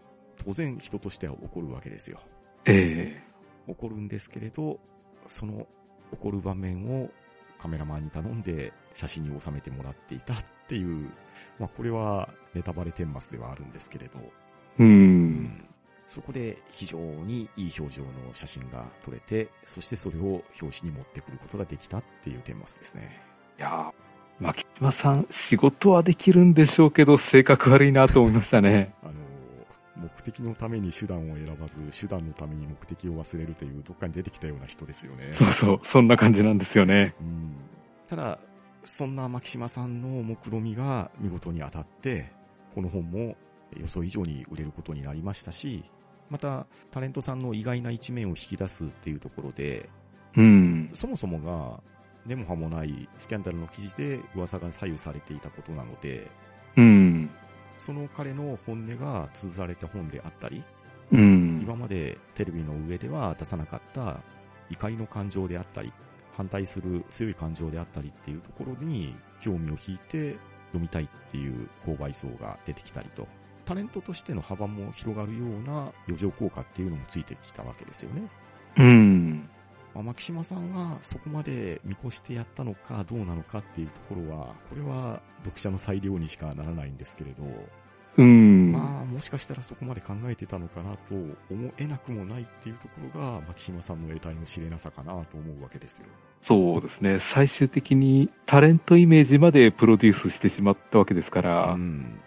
[0.43, 2.19] 当然人としては怒るわけですよ。
[2.65, 3.29] ええ
[3.67, 4.79] 怒るんですけれど、
[5.27, 5.67] その
[6.11, 7.09] 怒る場面を
[7.59, 11.09] カメラマンに頼んで写真に収めてもらっていたっていう、
[11.59, 14.19] まあこれはネタバレ顛末ではあるんですけれど、
[14.79, 14.83] う。
[14.83, 15.65] うんん
[16.07, 23.21] そこで非常にいい表情の写真が撮れて、そしてそれを表紙に持ってくることができたっていう顛末ですね。
[23.59, 28.95] いやー牧島さん、仕事はできるんでしょうけど、性格悪いなと思いましたね。
[29.03, 29.13] あの、
[29.99, 35.33] 目的のために手段を選ばず、手段のために目的を忘れるという、どっかに出てきたような人ですよね。
[35.33, 37.15] そうそう、そんな感じなんですよね。
[37.19, 37.55] うん
[38.09, 38.39] ただ、
[38.83, 42.31] そんな牧島さんの目論みが見事に当たって、
[42.73, 43.35] この本も
[43.77, 45.83] 予想以上に売れることになりましたし、
[46.27, 49.89] また、タレントさんの意外な一面を引き出すっていうところで、
[50.35, 50.89] うん。
[50.93, 51.81] そもそもが、
[52.25, 56.29] 根も葉もないスキャンダルの記事で噂が左右されていたことなので、
[56.77, 57.29] うん。
[57.79, 60.63] その彼の本音が綴られた本であったり、
[61.11, 61.61] うん。
[61.63, 64.21] 今までテレビの上では出さなかった
[64.69, 65.91] 怒りの感情であったり、
[66.35, 70.37] 反対する強い感情であったりっていうところに興味を引いて
[70.67, 73.27] 読みたいっていう購買層が出てきたりと、
[73.65, 78.29] タレントとしての幅も広がるような余剰効果っていうのもついてきたわけですよね。
[78.77, 79.49] うん。
[79.93, 87.43] まあ、牧島さんがそこまで見越してやったのかどうなのかっていうところは、これは読者の裁量にしかならないんですけれど、
[88.17, 88.71] うん。
[88.71, 91.15] まあ、もしかしたらそこまで考えてたのかなと
[91.49, 96.05] 思えなくもないっていうところが、牧島さんの得体の知れなさかなと思うわけですよ。
[96.41, 97.19] そうですね。
[97.19, 102.19] 最終的にタレントイメージまでプロデュースしてしまったわけですから、うん。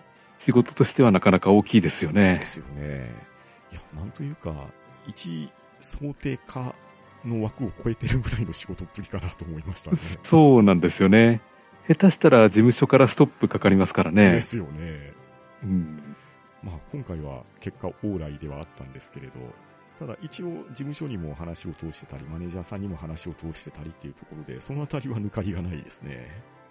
[0.45, 2.47] 仕事としてはなかなか大きいですよねで。
[2.47, 3.11] すよね。
[3.71, 4.53] いや、なんというか、
[5.07, 6.75] 一想定化
[7.25, 9.99] の枠を超えてるぐらいの仕事っぷりかなと思いましたね。
[10.25, 11.41] そうなんですよね。
[11.89, 14.41] 下手したら事務所からストップかかりますからねで。
[14.41, 15.13] すよね。
[15.65, 16.17] うん。
[16.63, 19.41] まあ、今回は結果往来ではあったんですけれど、
[19.99, 26.31] ただ一応事務所にも話を通してたり、マネージャーさんにも話を通してたりっていうところで、そのあたりは抜かりがないですね。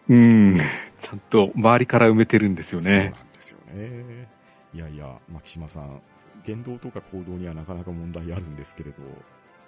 [0.10, 0.58] うん。
[1.02, 3.14] ちゃんと周りから埋めてるんですよそうね。
[3.16, 4.30] なんですよね。
[4.74, 6.02] いやいや、牧島さん、
[6.46, 9.04] 言動とか行動にはなかなか問題あるんですけれど、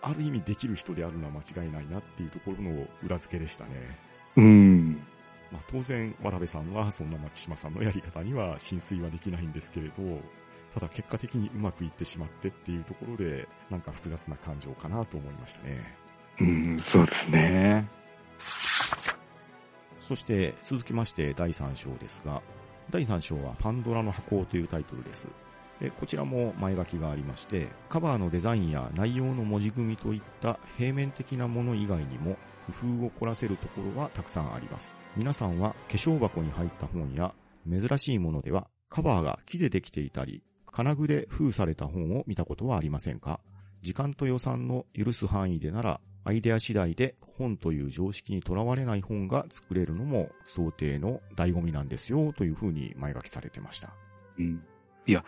[0.03, 3.97] ある意味できる人であるのは間違いないなっていうところの裏付けでしたね。
[4.35, 5.01] うん。
[5.51, 9.93] まあ当然、わらべさんはそんな牧島さんのやり方には浸水はできないんですけれど、
[10.73, 15.95] ただ結果的にうまくいってしまってっていうところで、なんか複雑な感情かなと思いましたね。
[16.41, 17.87] うん、そうですね。
[20.01, 22.41] そして続きまして第3章ですが、
[22.89, 25.27] 第3章はパンドラの箱というタイトルです。
[25.83, 32.37] でこちらも前書きがありまして、カバーのデザインや内容の文字組みといった平面的なもの以外にも
[32.81, 34.95] 工夫を凝らせるところはたくさんあります。
[35.17, 37.33] 皆さんは化粧箱に入った本や
[37.69, 40.41] 珍しいものではカバーが木でできていたり、
[40.71, 43.41] 金具で封された本を見たことはありませんか？
[43.81, 53.93] 時間と予算の許す範囲でなら、アイデア次第で本という常識にとらわれない本が作れるのも想定の醍醐味なんですよというふうに前書きされてました。
[54.39, 54.63] うん。
[55.05, 55.25] いや、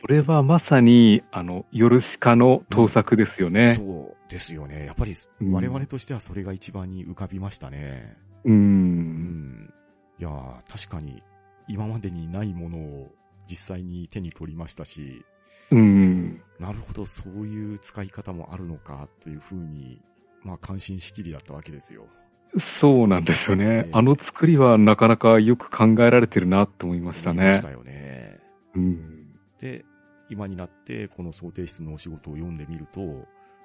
[0.00, 3.74] これはまさに、あの、ヨルシカの盗作ですよね。
[3.74, 4.86] そうですよね。
[4.86, 8.16] やっぱりうん我々としてはそれが一番に浮かびましたね。
[8.44, 8.50] う。
[8.50, 9.74] うんん。
[10.18, 11.22] いやー確かに
[11.68, 13.08] 今までにないものを
[13.46, 15.24] 実際に手に取りましたし、
[15.70, 16.42] うん。
[16.58, 20.00] なるほど、そういう使い方もあるのかというふうに、
[20.42, 22.06] まあ感心しきりだったわけですよ。
[22.58, 23.64] そうなんですよね。
[23.64, 27.62] ええあの作りはなかなかよく考えられてるなと思いましたね思いまし。
[27.62, 28.38] たよね。
[28.74, 29.17] うん。
[29.58, 29.84] で、
[30.30, 33.00] 今になってこの想定室のお仕事を読んでみると、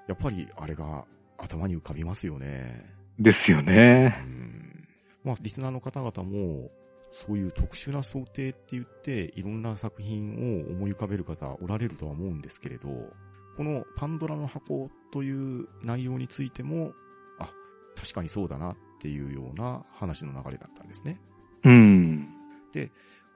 [0.07, 1.05] やっぱりあれが
[1.37, 2.85] 頭に浮かびますよね。
[3.19, 4.07] ですようね。
[4.25, 4.87] ん。
[5.23, 6.71] まあ、リスナーの方々も、
[7.11, 12.89] そういう特殊な想定って言って、いろんな作品を思い浮かべる方おられるとは思うんですけれど、
[13.55, 16.93] このパンドラの箱という内容についても、
[17.39, 17.49] あ、
[17.95, 21.21] 確かにそうだなっていうような話の流れだったんですね。
[21.63, 22.29] うん。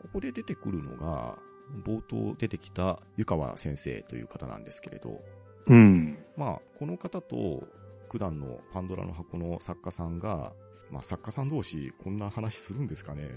[0.02, 1.38] ここで出てくるのが、
[1.86, 5.21] 冒頭出てきた湯川先生という方なんですけれど、
[5.67, 6.17] うん。
[6.38, 7.67] まあ、この方と、
[8.10, 10.53] 九段のパンドラの箱の作家さんが、
[10.91, 13.30] まあ作家さん同士こんな話するんですかね。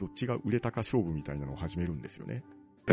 [0.00, 2.42] どっちが売れたか勝負みたいなのを始めるんですよね。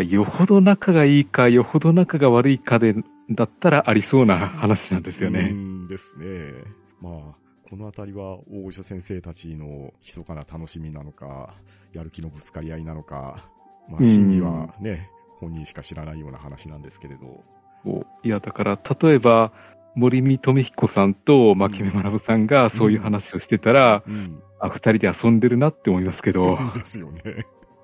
[0.03, 2.93] よほど仲がいいか、よほど仲が悪いかで、
[3.31, 5.49] だったらありそうな話なんですようね。
[5.49, 6.53] んですね。
[7.01, 7.35] まあ、
[7.69, 11.55] このあたりは大御所先生たちの密かな楽しみなのか、
[11.93, 13.49] やる気のぶつかり合いなのか、
[13.89, 17.43] まあ真理はね、本人しか知らないような話なんですけれど。
[17.83, 19.51] そういや、だから、例えば、
[19.95, 24.41] 森見富彦さんと牧目学さんがそういう話をしてたら、うん。
[24.59, 27.21] あ、二人で遊んでるなって思いますけど、ですよね。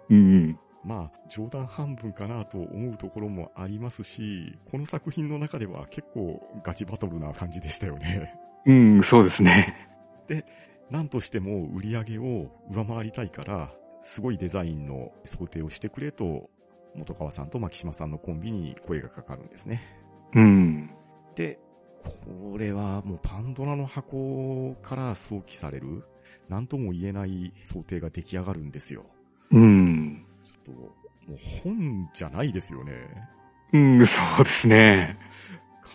[0.10, 0.60] うん。
[0.84, 8.34] まあ、冗談半分かなと思うところもありますし、この作品の中では結構ガチバトルな感じでしたよね。
[8.66, 9.90] うん、そうですね。
[10.90, 13.72] なんとしても売り上げを上回りたいから、
[14.04, 16.50] すごいデザインの想定をしてくれと、
[16.96, 19.82] 元川さんと牧島さんのコンビに声がかかるんですね。
[20.36, 20.92] うん。
[21.36, 21.60] で、
[22.04, 26.04] これはもうパンドラの箱から想起される、
[26.50, 29.06] なんとも言えない想定が出来上がるんですよ。
[29.52, 30.26] うん。
[30.66, 32.92] ちょっと、もう本じゃないですよね。
[33.72, 35.18] うん、そうですね。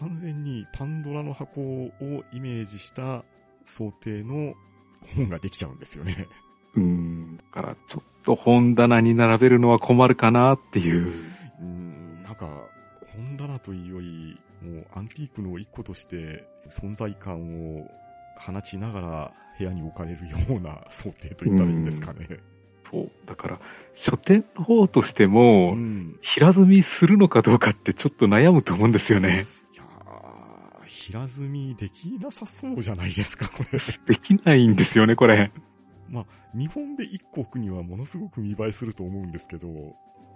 [0.00, 1.90] 完全にパンドラの箱を
[2.32, 3.24] イメージした
[3.64, 4.54] 想定の
[5.14, 6.26] 本ができちゃうんですよね。
[6.78, 7.36] うん。
[7.36, 11.12] だから、ちょっと本棚に並べるのは困るかなっていう。
[11.60, 12.48] うん、なんか、
[13.14, 17.88] 本棚というより、もうアンティークの一個として存在感を
[18.38, 22.28] 放ちながら部屋に置かれるような想定と言ったらいいんですかね。
[22.90, 23.10] そう。
[23.26, 23.60] だから、
[23.94, 26.16] 書店の方としても、ん。
[26.22, 29.28] 平積みするのかどうかってちょっと悩むと思うんですよね。
[29.28, 33.78] いやー、平積みできなさそうじゃないですか、これ。
[34.06, 35.50] できないんですよね、これ。
[36.08, 39.68] まあ、見本で一個置くにはものすごく見栄えすると思うんですけど、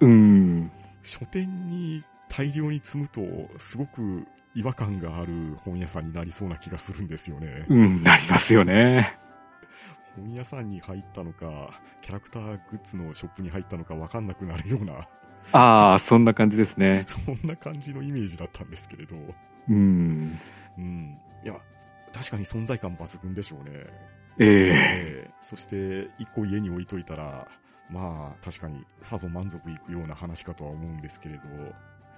[0.01, 0.71] うん。
[1.03, 3.23] 書店に大量に積むと、
[3.59, 7.67] すごく違和感がある本屋さんになりそうな気がするんですよね。
[7.69, 9.19] うん、なりますよね。
[10.17, 15.09] 本屋さんに入ったのか、キャラクターグッズのショップに入ったのかわかんなくなるような、
[15.51, 17.05] ああ、そんな感じですね。
[17.09, 19.17] そんな感じのイメージだったんですけれど。
[19.69, 20.39] うん。
[20.79, 21.19] うん。
[21.43, 21.55] いや、
[22.13, 23.87] 確かに存在感抜群でしょうね。
[24.38, 27.49] ええええそして、一個家に置いといたら、
[27.90, 31.42] まあ、確かにさぞ満足いくような話かとは思うんですけれど、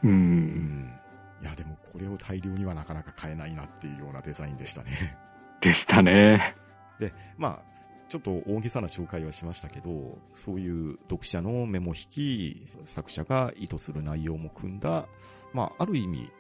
[0.05, 0.09] う。
[0.09, 1.01] うんん。
[1.43, 5.17] いや、でもこれを大量にはなかなか買えないなっていうようなデザインでしたね。
[5.61, 6.55] でしたね。
[6.99, 7.75] で、まあ、
[8.09, 15.07] ちょっと大げさな紹介はしましたけど、そういう読者のメモ引き、作者が意図する内容も組んだ、
[15.53, 16.31] まあ、ある意味、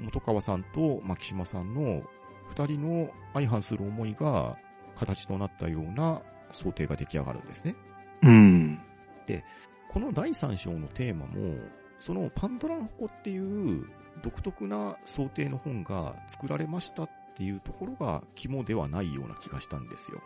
[0.00, 2.02] 元川さんと牧島さんの
[2.48, 4.58] 二人の相反する思いが
[4.96, 7.74] 形となったような想定が出来上がるんですね。
[8.22, 8.80] うん。
[9.90, 11.56] この第3章のテーマも、
[11.98, 13.86] そのパンドラの箱っていう
[14.22, 20.20] 独特な想定の本が作られましたっていうところが肝ではないような気がしたんですよ。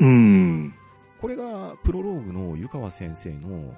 [0.00, 0.74] うん。
[1.20, 3.74] これがプロローグの湯川先生の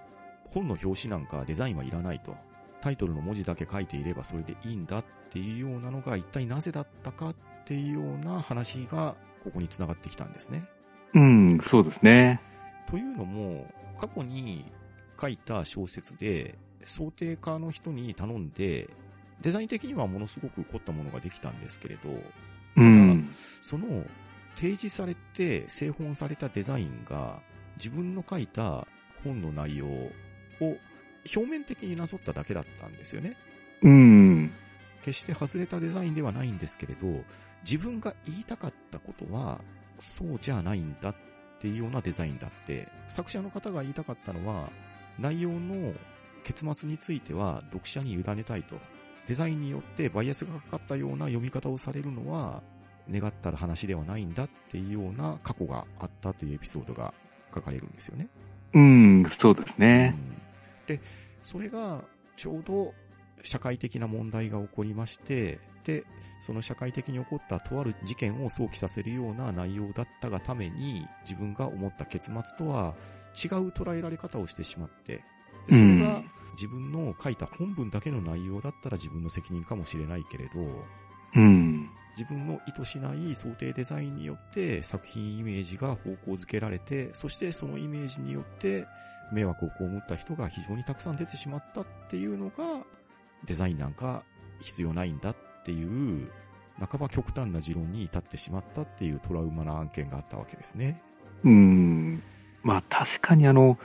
[0.50, 2.34] 本の表紙なんかデザインはいらないと。
[2.80, 10.66] タイトルの文字だけ書いていればそれでいいんだっていうようなのが一体なぜだったかっていうような話がここに繋がってきたんですね。
[11.14, 12.40] うん、そうですね。
[12.88, 14.64] というのも、過去に
[15.20, 18.88] 書いた小説で想定家の人に頼んで、
[19.40, 22.10] デザイン的にはものすごく凝ったものができたんですけれど、
[22.76, 23.28] うん。
[23.62, 24.04] その
[24.56, 27.40] 提示されて製本されたデザインが
[27.76, 28.86] 自分の書いた
[29.22, 30.12] 本の内容を
[30.60, 33.36] 表面的になぞっただけだったんですよね。
[33.82, 34.52] うん。
[35.04, 37.22] 決して外れたデザインではないんですけれど、
[37.62, 39.60] 自分が言いたかったことは
[39.98, 41.14] そうじゃないんだっ
[41.58, 44.70] ていうようなデザインだって、作者の方が言いたかったのは
[45.18, 45.92] 内容の
[46.44, 48.76] 結末については読者に委ねたいと。
[49.26, 52.62] デザインによってバイアスがかかったような読み方をされるのは
[53.10, 57.14] 願ったら話ではないんだっていうような過去があったというエピソードが
[57.54, 58.28] 書かれるんですよね。
[58.74, 60.14] うん、そうですね。
[60.28, 60.34] うん
[60.86, 61.00] で、
[61.42, 62.04] それが
[62.36, 62.92] ちょうど
[63.42, 66.04] 社会的な問題が起こりまして、で、
[66.40, 72.94] その社会的に起こったとある事件を想起させるような内容だったがために、自分が思った結末とは
[73.34, 75.24] 違う捉えられ方をしてしまって、
[75.68, 80.60] でそれがうん自分の書いた本文だけの内容だったら自分の責任かもしれないけれど、
[81.36, 81.90] うん。
[82.16, 88.86] 自分の意図しない想定デザインによって作品イメージが方向づけられて、そしてそのイメージによって
[89.32, 92.84] 迷惑を被った人が非常にたくさん出てしまったっていうのが、
[93.44, 94.22] デザインなんか
[94.60, 96.30] 必要ないんだっていう、
[96.78, 101.00] 半ば極端な持論に至ってしまったっていうトラウマな案件があったわけですね。
[101.44, 102.22] うん。
[102.62, 103.78] まあ確かにあの、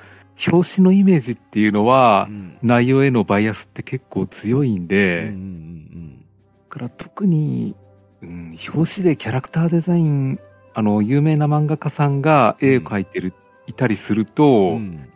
[0.52, 2.58] 表紙のイメージっていうのはう、ん。
[2.62, 6.26] 内容へのバイアスって結構強いんうんで、うんうん
[6.70, 7.76] だから特に、
[8.22, 10.40] うん、表紙でキャラクターデザイン、
[10.76, 13.34] あの、有名な漫画家さんが絵を描いてる、
[13.66, 14.28] いたりするうん。
[14.28, 15.10] と、うん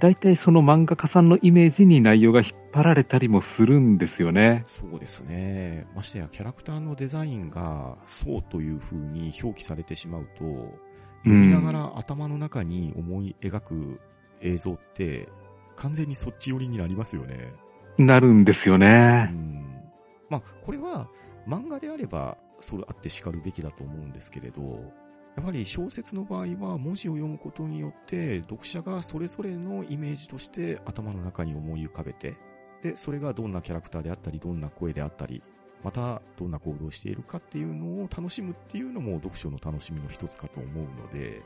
[0.00, 4.62] 大体その漫画家さんのイメージに内容が引っ張られたりもするんですよね。
[4.66, 5.86] そうですね。
[5.94, 10.44] ましてやキャラクターのデザインがそうという風に表記されてしまうと、
[11.24, 14.00] 読みながら頭の中に思い描く
[14.40, 15.28] 映像って
[15.76, 17.52] 完全にそっち寄りになりますよね。
[17.98, 19.24] なるんですようね。
[19.24, 19.82] ん。
[20.28, 21.08] まあ、これは
[21.46, 24.92] 漫画であればそれあって叱るべきだと思うんですけれど、
[25.36, 32.36] やはり小説の場合は文字を読むことによって読者がそれぞれのイメージとして頭の中に思い浮かべて、
[32.82, 35.42] で、それがどんなキャラクターであったり、どんな声であったり、
[35.82, 41.42] またどんな行動をしているかっていうのを楽しむっていうのも読書の楽しみの一つかと思うので、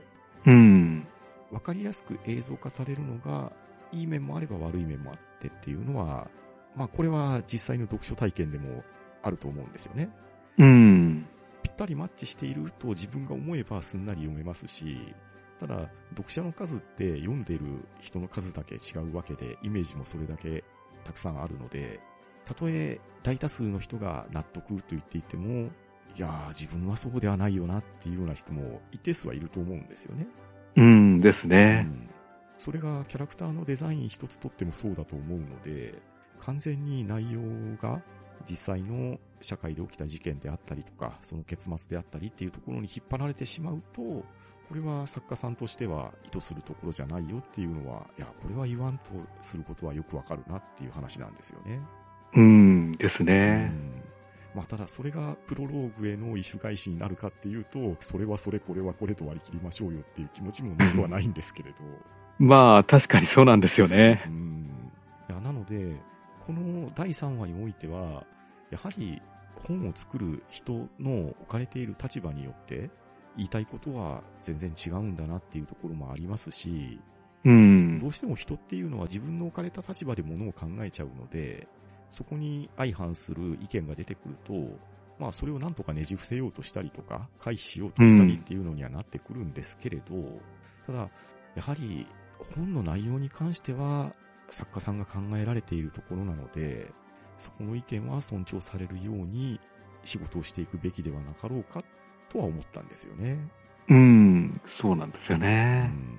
[0.47, 1.07] うん。
[1.51, 3.53] わかりやすく映像化されるのが、
[3.93, 6.29] いい面もあれば悪い面もあってっていうのは、
[6.75, 8.83] まあこれは実際の読書体験でも
[9.23, 10.11] あると思うんですよね。
[10.59, 11.27] うん。
[11.63, 15.15] ぴったりマッチしていると自分が思えばすんなり読めますし、
[15.59, 17.61] ただ、読者の数って読んでる
[18.01, 20.65] 人の数だけ違うわけで、イメージもそれだけ
[21.05, 22.01] たくさんあるので、
[22.45, 25.71] たとえ大多数の人が納得と言っていても、
[26.17, 30.27] いやー自分はそうではないよなっていうような人も一定数はいると思うんですよね。
[30.77, 31.83] うんですうね。
[31.83, 32.09] ん
[32.59, 36.01] それがキャラクターのデザイン一つとってもそうだと思うので、
[36.41, 37.41] 完全に内容
[37.81, 38.01] が
[38.49, 44.25] 実際の社会で起きた事件であったりとか、その結末であったりっていうところに引っ張られてしまうと、
[44.69, 49.05] これは作家さんとしては意図するところじゃないよっていうのは、いや、これは言わんと
[49.41, 51.81] することはよくわかるなっていう話なんですよね。
[52.35, 53.67] うんですうね。
[53.67, 54.03] ん
[54.55, 61.77] まあ、ただそれがプロローグへの異種返しになるかっていうと、それはそれ、これはこれと割り切りましょうよっていう気持ちもなくはないんですけれど。
[62.39, 64.31] まあ確かにそうなんですよねう。
[64.31, 64.91] ん。
[65.29, 65.97] いや、なので、
[66.47, 68.25] この第3話においては、
[68.71, 69.21] やはり
[69.67, 72.91] 本を作る人の置かれている立場によって、
[73.37, 77.01] 言いたいことは全然違うんだなっていうところもありますし、
[77.45, 78.07] うんど。
[78.07, 81.67] うしても人っていうのは自分の置かれた立場でものを考えちゃうので、
[82.11, 84.53] そこに相反する意見が出てくると、
[85.19, 90.15] まあそれをなんとかねじ伏せようとしたりとか、回避しようとしたりっていうのにはなってくるんですけれど、
[90.87, 91.11] ただ、
[91.55, 92.07] やはり
[92.57, 94.15] 本の内容に関しては
[94.51, 96.93] 作家さんが考えられているところなので、
[97.37, 99.61] そこの意見は尊重されるように
[100.05, 101.83] 仕事をしていくべきではなかろうか
[102.35, 103.39] とは思ったんですよね。
[103.89, 104.61] うん。
[104.67, 105.83] そうなんですようね。
[105.85, 106.19] ん。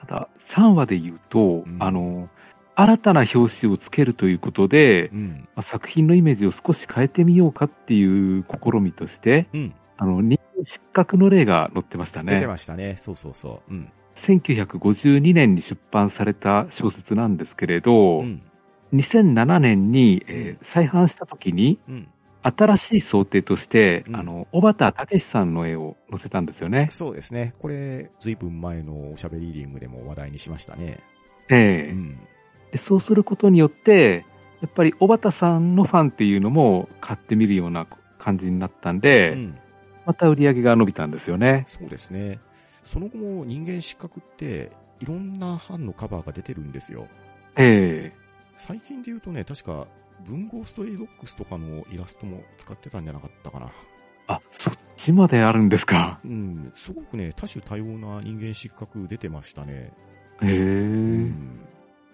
[0.00, 2.28] ただ、3話で言うと、うんあの、
[2.76, 5.48] 新たな表紙をつけるということで、うん。
[5.56, 9.74] まあ作品のイメージを少し変えてみようかっていう試みとして、うん。
[9.98, 12.46] あの、人間失格の例が載ってました出てね。
[12.46, 12.94] ましたね。
[12.96, 13.72] そうそうそう。
[13.72, 13.90] うん。
[14.16, 18.42] 1952年に出版された小説なんですけれど、うん。
[18.92, 22.08] 2007年に、えー再販した時に、うん。
[22.54, 26.86] 新しい想定として、うんあの、小畑武史さんの絵を載せたんですよね。
[26.90, 27.52] そうですね。
[27.58, 31.00] これ、ずいぶん前のおしゃべりリングでも話題にしましたね。
[31.50, 32.18] ええうん。
[32.72, 34.24] でそうすることによって、
[34.60, 37.86] やっぱり小畑さんのファンっていうのも買ってみるような
[38.18, 39.58] 感じになったんで、うん。
[40.06, 41.64] また売り上げが伸びたんですよね。
[41.66, 42.38] そうですね。
[42.84, 44.70] その後も人間失格って、
[45.00, 47.08] いろんな版のカバーが出てるんですよ。
[47.56, 48.26] ええ
[48.56, 49.86] 最近で言うとね、確か、
[50.24, 53.70] 文豪ストレイドックスとかのイラストも使ってたんじゃなかったかな。
[54.28, 56.20] あ、そっちまであるんですか。
[56.24, 56.72] うん。
[56.74, 59.92] すごくね、多種多様な人間失格出てましたね。
[60.42, 61.60] へえうん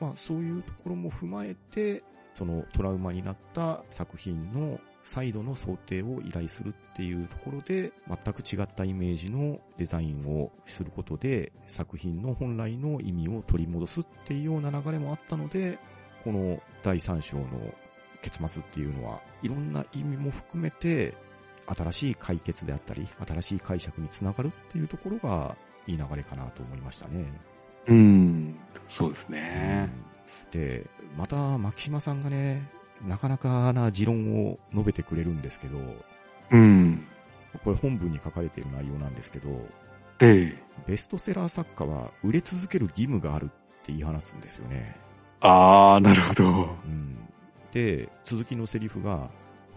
[0.01, 2.03] まあ、そういうところも踏まえて、
[2.35, 15.79] そのトラウマになった作品の再度の想定を依頼するっていうところで、全く違ったイメージのデザインをすることで、作品の本来の意味を取り戻すっていうような流れもあったので、
[16.25, 17.47] この第3章の
[18.23, 21.15] 結末っていうのは、いろんな意味も含めて、
[21.67, 25.57] 新しい解決であったり、新しい解釈につながるっていうところが、
[25.87, 27.27] いい流れかなと思いましたね。
[27.89, 28.57] うん。
[28.89, 29.91] そうですね。
[30.51, 32.69] で、また、牧島さんがね、
[33.07, 35.79] なかなかな持論を述べてくれるんですけど、
[36.53, 37.07] うん。
[37.65, 39.49] これ本文に書かれている内容なんですけど、
[40.21, 40.63] ええ。
[40.87, 43.49] ベストセラー作家は売れ続ける義務があるっ
[43.83, 44.97] て言い放つんですよね。
[45.41, 46.45] ああ、なるほど。
[46.45, 47.19] うん。
[47.73, 49.31] で、続きのセリフが、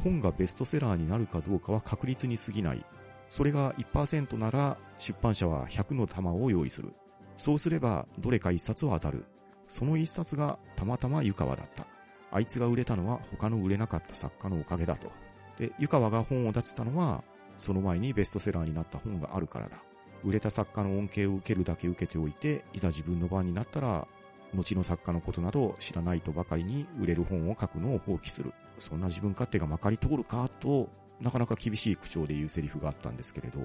[0.04, 2.86] 本がベストセラーになるかどうかは確率に過ぎない。
[3.30, 6.94] それが1%なら出版社は100の玉を用意する。
[7.38, 9.26] そうすればどれか1冊は当たる。
[9.68, 11.88] その1冊がたまたま湯川だった。
[12.32, 15.12] あいつが売れたのは他の売れなかった作家のおかげだと。
[15.58, 17.24] で、湯川が本を出せたのは、
[17.58, 19.78] その前にベストセラーになった本があるからだ。
[20.24, 24.08] 売れた作家の恩恵を受けるだけ受けておいて、いざ自分の番になったら、
[24.56, 28.54] 後の作家のことなど知らないとばかりに売れる本を書くのを放棄する。
[28.80, 30.90] そんな自分勝手がまかり通るかと、
[31.22, 33.60] なかなか厳しい口調で言うセリフがあったんですけれど、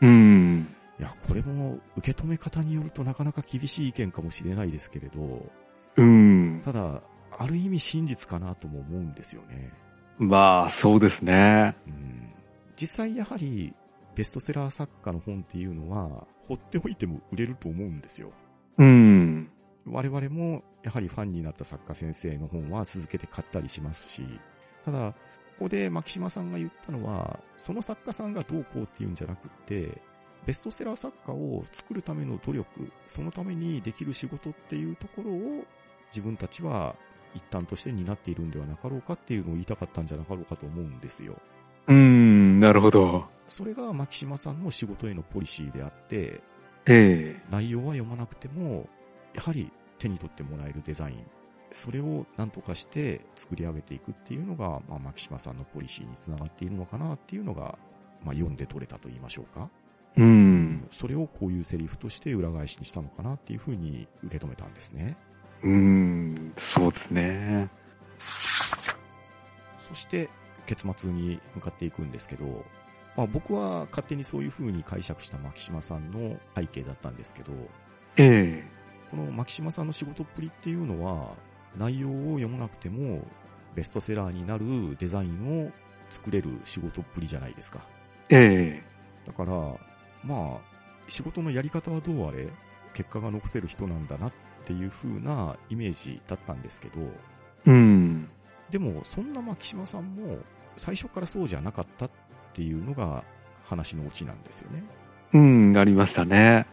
[0.00, 0.66] うん。
[0.98, 5.50] いや、これも受け止め方によるとなかなか厳しい意見かもしれないですけれど、
[5.96, 6.60] うん。
[6.64, 7.02] ただ、
[7.38, 9.72] ある意味真実かなとも思うんですよね。
[10.18, 11.76] まあ、そうですね。
[11.86, 12.32] うん、
[12.76, 13.74] 実際やはり、
[14.14, 18.32] ベストセラー作家の本っていうのは、放っておいても売れると思うんですよ。
[18.78, 19.50] うん。
[19.86, 24.24] 我々もやはりファンになった作家先生の本は続けて買ったりしますし、
[24.84, 25.12] ただ、
[25.58, 30.00] ここで牧島さんが言ったのは、その作家さんがどうこうっていうんじゃなくって、
[30.46, 35.64] ベストセラー作家を作るための努力、そのためにできる仕事っていうところを
[36.10, 36.96] 自分たちは
[37.34, 41.36] 一端として担っているんではなかろうかっていうのを言いたかったんじゃなかろうかと思うんですよ。
[41.88, 43.26] うん、なるほど。
[43.48, 46.40] それが牧島さんの仕事へのポリシーであって、
[46.86, 47.42] ええ。
[47.50, 48.88] 内容は読まなくても、
[49.34, 51.26] やはり手に取ってもらえるデザイン、
[51.72, 57.78] それを何とかして作り上げていくっていうのが、まあ、牧島さんのポリシーにつながっているのかなっていうのが、
[58.24, 59.70] まあ、読んで取れたと言いましょうか。
[60.16, 60.88] うん。
[60.90, 65.16] それをこういうセリフとして裏返しにしたのかなっていうふうに受け止めたんですね。
[65.62, 67.70] うん、そうですね。
[69.78, 70.28] そして、
[70.66, 72.64] 結末に向かっていくんですけど、
[73.16, 77.52] まあ、僕は勝手にそういうふうに解釈した牧島さんの背景だったんですけど、
[78.16, 78.79] ええ。
[79.10, 81.34] この牧島さんの仕事っぷりっていうのは、
[81.76, 83.22] 内容を読まなくても、
[83.74, 85.70] ベストセラーになるデザインを
[86.08, 87.80] 作れる仕事っぷりじゃないですか。
[88.28, 88.84] ええ。
[89.26, 89.52] だから、
[90.24, 90.58] まあ、
[91.08, 92.48] 仕事のやり方はどうあれ、
[92.94, 94.32] 結果が残せる人なんだなっ
[94.64, 97.00] ていう風なイメージだったんですけど、
[97.66, 98.28] うん。
[98.70, 100.38] でも、そんな牧島さんも、
[100.76, 102.10] 最初からそうじゃなかったっ
[102.52, 103.24] ていうのが
[103.64, 104.82] 話のオチなんですよね。
[105.32, 106.66] うん、ありましたね。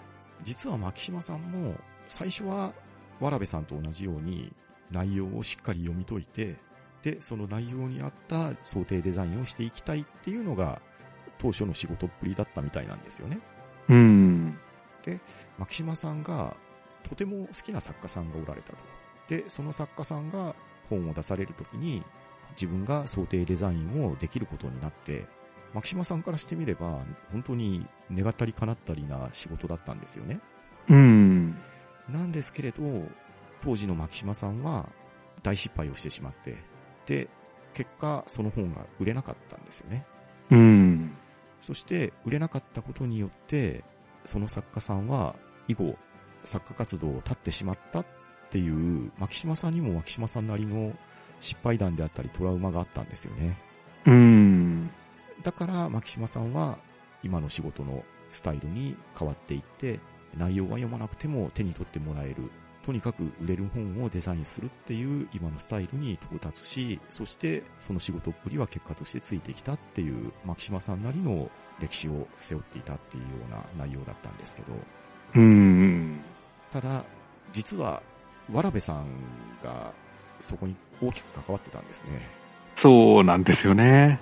[0.43, 1.75] 実は牧島さんも、
[2.07, 2.73] 最初は、
[3.19, 4.53] わらべさんと同じように、
[4.91, 6.55] 内容をしっかり読み解いて、
[7.01, 10.81] で、その内容に合った想定デザインをしていきたいっていうのが、
[11.37, 13.39] 当初の仕事っぷりだったみたいなんですよね。
[13.89, 14.57] うん。
[15.57, 16.55] 牧島さんが、
[17.03, 18.77] とても好きな作家さんがおられたと。
[19.29, 20.55] で、その作家さんが
[20.89, 22.03] 本を出されるときに、
[22.51, 25.27] 自分が想定デザインをできることになって、
[25.73, 30.39] 牧島さんからしてみれば、本当に願ったり叶ったりな仕事だったんですよね。
[30.89, 31.57] うん。
[32.09, 32.81] なんですけれど、
[33.61, 34.89] 当時の牧島さんは
[35.43, 36.57] 大失敗をしてしまって、
[37.05, 37.27] で、
[37.73, 40.05] 結果その本が売れなかったんですよね。
[40.51, 41.11] うん。
[41.61, 43.83] そして売れなかったことによって、
[44.25, 45.35] その作家さんは
[45.67, 45.95] 以後
[46.43, 48.05] 作家活動を絶ってしまったっ
[48.49, 50.93] ていう、牧島さんにも牧島さんなりの
[51.39, 53.57] 失敗談であったりトラウマがあったんですよね。
[54.05, 54.89] うん。
[55.43, 56.79] だから牧島さんは
[57.23, 59.99] 今の仕事のスタイルに変わっていって、
[60.37, 62.51] 内容は読まなくても手に取ってもらえる。
[62.85, 74.73] とにかく売れる本をデザインするっていう今のスタイルに到達し、そしてその仕事っぷりは結果としてついてきたっていう牧島さんなりの歴史を背負っていたっていうような内容だったんですけど、
[75.35, 76.21] うん。
[76.71, 77.03] ただ、
[77.51, 78.01] 実は、
[78.51, 79.05] わらべさん
[79.61, 79.93] が
[80.39, 82.21] そこに大きく関わってたんですね。
[82.75, 84.19] そうなんですよね。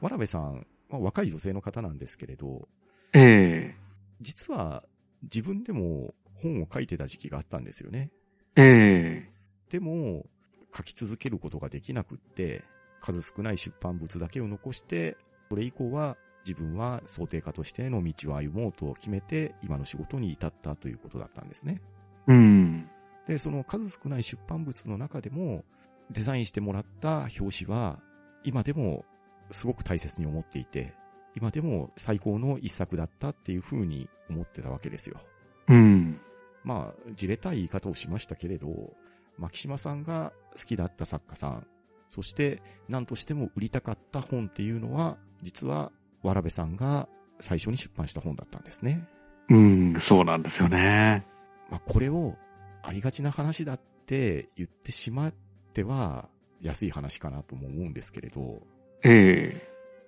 [0.00, 2.68] わらべさん、まあ、若い女性の方なんですけれど、
[3.12, 3.74] え
[4.20, 4.82] 実は
[5.22, 8.10] 自分でも本を書いてた時期があったんですよね。
[8.56, 8.62] え。
[8.62, 9.32] え
[9.70, 10.26] でも、
[10.74, 12.64] 書き続けることができなくって、
[13.00, 15.16] 数少ない出版物だけを残して、
[15.48, 16.16] それ以降は
[16.46, 21.80] 自分は想定家としての道を歩もうと決めて、今の仕事に至ったということだったんですね。
[22.28, 22.32] え。
[22.32, 22.90] うん。
[23.26, 25.64] で、その数少ない出版物の中でも、
[26.10, 28.00] デザインしてもらった表紙は、
[28.44, 29.04] 今でも
[29.50, 30.94] すごく大切に思っていて、
[31.34, 35.16] 今でも最高の一作だったっていうふうに思ってたわけですよ。
[35.68, 36.20] うん。
[36.64, 38.92] まあ、じれたい言い方をしましたけれど、
[39.38, 41.66] 牧島さんが好きだった作家さん、
[42.08, 45.90] そして何としても売りたかった本っていうのは、実は、
[46.22, 47.08] わらべさんが
[47.40, 49.08] 最初に出版した本だったんですね。
[49.48, 51.26] うん、そうなんですよね。
[51.70, 52.36] まあ、これを
[52.82, 55.34] ありがちな話だって言ってしまっ
[55.72, 56.28] ては、
[56.60, 58.62] 安い話かなとも思うんですけれど、
[59.02, 59.52] え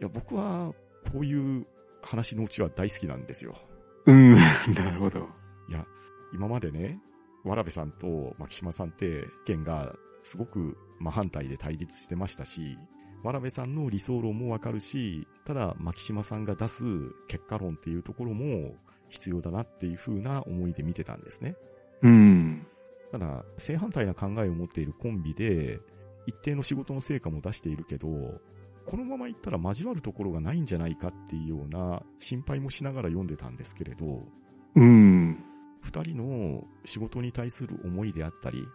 [0.01, 0.73] いや、僕は、
[1.13, 1.67] こういう
[2.03, 3.55] 話のうちは大好きなんですよ。
[4.07, 4.35] えうん、
[4.75, 5.29] なるほど。
[5.69, 5.87] いや、
[6.33, 7.01] 今までね、
[7.45, 12.79] わらべさんと牧島さんって、意見がすごく真反対で対立してましたし、
[13.23, 16.85] わらべさんの理想論もわかるし、ただ牧島さんが出す
[17.29, 18.75] 結果論っていうところも
[19.09, 21.57] 必要だなっていう風な思いで見てたんですね。
[22.03, 22.67] うん。
[23.13, 25.81] ただ、正反対な考えを持っているコンビで、
[26.27, 28.09] 一定の仕事の成果も出しているけど、
[28.87, 34.27] このままいったら交わるところがないんじゃないかっていうような心配もしながら読んでたんですけれど、
[34.77, 35.45] うん。
[35.81, 38.67] 二人の仕事に対する思いであったり、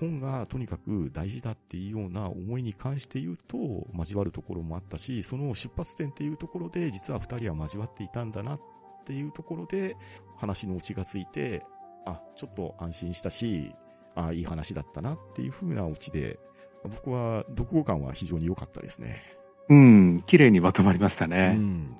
[0.00, 3.56] 本がとにかく大事だっていうような思いに関して言うと
[3.96, 8.60] 交わるところもあったし、その出発点っていうところで実は二人は交わっていたんだなっ
[9.06, 9.96] ていうところで
[10.36, 11.64] 話のオチがついて、
[12.04, 13.72] あ、ちょっと安心したし、
[14.14, 16.38] あ、いい話だったなっていう風なオチで、
[16.84, 19.22] 僕は読後感は非常に良かったですね。
[19.68, 20.22] うん。
[20.26, 21.54] 綺麗にまとまりましたうね。
[21.54, 21.96] ん。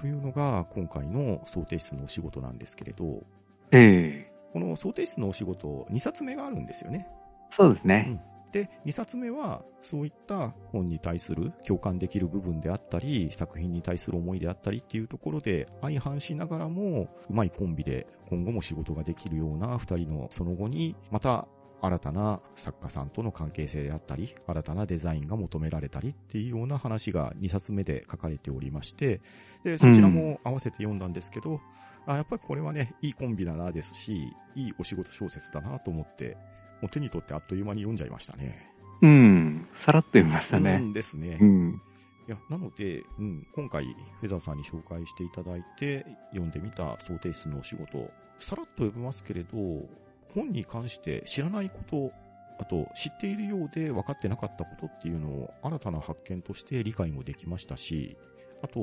[0.00, 3.22] というのが今回の想定室のお仕事なんですけれど、
[3.70, 7.08] ええこの想定室のお仕事、2冊目があるんですよね。
[7.50, 8.22] そうですね。
[8.52, 21.48] で、2冊目は、そういった本に対する共感できる部分であったり、作品に対する思いであったりっていうところで、相反しながらも、うまいコンビで今後も仕事ができるような2人のその後に、また
[21.84, 29.20] 新たな作家さんとの関係性であったり、新たなデザインが求められたりっていうような話が2冊目で書かれておりまして、
[29.64, 31.60] で、そちらも合わせて読んだんですけど、
[32.06, 36.36] あやっぱりこれはね、いいコンビだなですし、いいお仕事小説だなと思って、
[36.80, 38.70] もう手に取ってあっという間に読んじゃいましたね。
[39.02, 39.68] うん。
[39.76, 40.78] さらっと読みましたうね。
[40.78, 41.36] んですね。
[41.36, 41.82] いうん。
[42.26, 43.84] や、なので、うん、今回、
[44.20, 49.88] フェザーさんに紹介していただいて、読んでみた想定室のお仕事、さらっと読めますけれど、
[50.34, 52.12] 本に関して知らないこと、
[52.58, 58.16] あと、知っているようで分かってなかったことっていうのを新たな発見として理解もできましたし、
[58.62, 58.74] あと、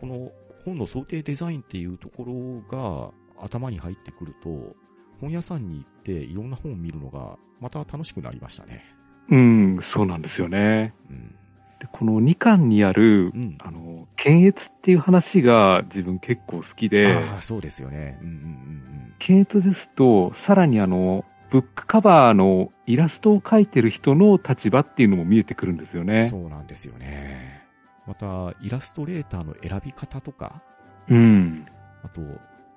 [0.00, 0.30] この
[0.64, 4.74] 本の想定デザインっていうところが頭に入ってくると、
[5.20, 8.84] 本屋さんに行っていろんな本を見るのがまた楽しくなりましたね。
[9.30, 10.94] うん、そうなんですよね。
[11.10, 11.36] うん。
[11.80, 13.58] でこの2巻にある、うん。
[13.60, 18.18] あの、検閲っていう話が自分結構好きで、ああ、そうですよね。
[18.22, 18.86] うんうんうん
[19.18, 26.08] 検閲ですと、さらにあの、ブックカバーのイラストを描いてる人の立場っていうのも見えてくるんですようん。
[26.08, 26.20] ね。
[26.20, 27.64] そうなんですよね。
[28.06, 30.62] また、イラストレーターの選び方とか、
[31.08, 31.66] うん。
[32.02, 32.20] あと、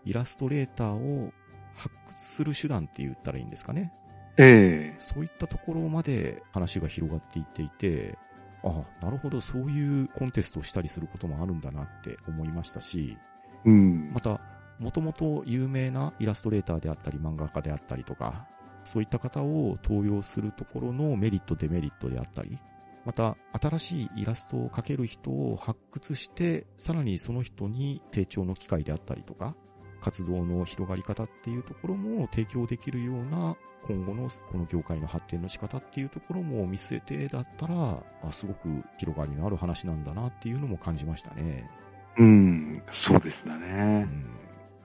[0.06, 1.32] イラストレーターを
[1.76, 3.92] 発掘する手段って言ったらいいんですかね。
[4.38, 8.18] ええそういったところまで話が広がっていっていて、
[8.64, 13.18] ああ、なるほど、そういうコンテストをしたりすることもあるんだなって思いましたし、
[13.66, 14.20] うんま。
[14.20, 14.40] た、
[14.80, 18.48] もともと有名なイラストレーターであったり漫画家であったりとか、
[18.84, 22.58] そういった方を登用するところのメリット、デメリットであったり、
[23.06, 29.56] また、新しいイラストを描ける人を発掘して、さらにその人に成長の機会であったりとか、
[30.02, 33.56] 活動の広がり方っていうところも提供できるような、
[33.88, 41.70] 今後のこの業界の発展の仕方っていうところも見据えてだったら、あすごく広がりのある話なんだなっていうのも感じましたね。
[42.18, 42.82] うん。
[42.92, 43.68] そうですだうね。
[44.04, 44.26] ん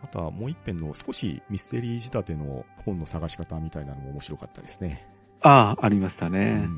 [0.02, 5.06] また、もう一編の少しミステリー仕立ての本の探し方みたいなのも面白かったですね。
[5.40, 6.54] ああ、ありましたうね。
[6.56, 6.68] ん。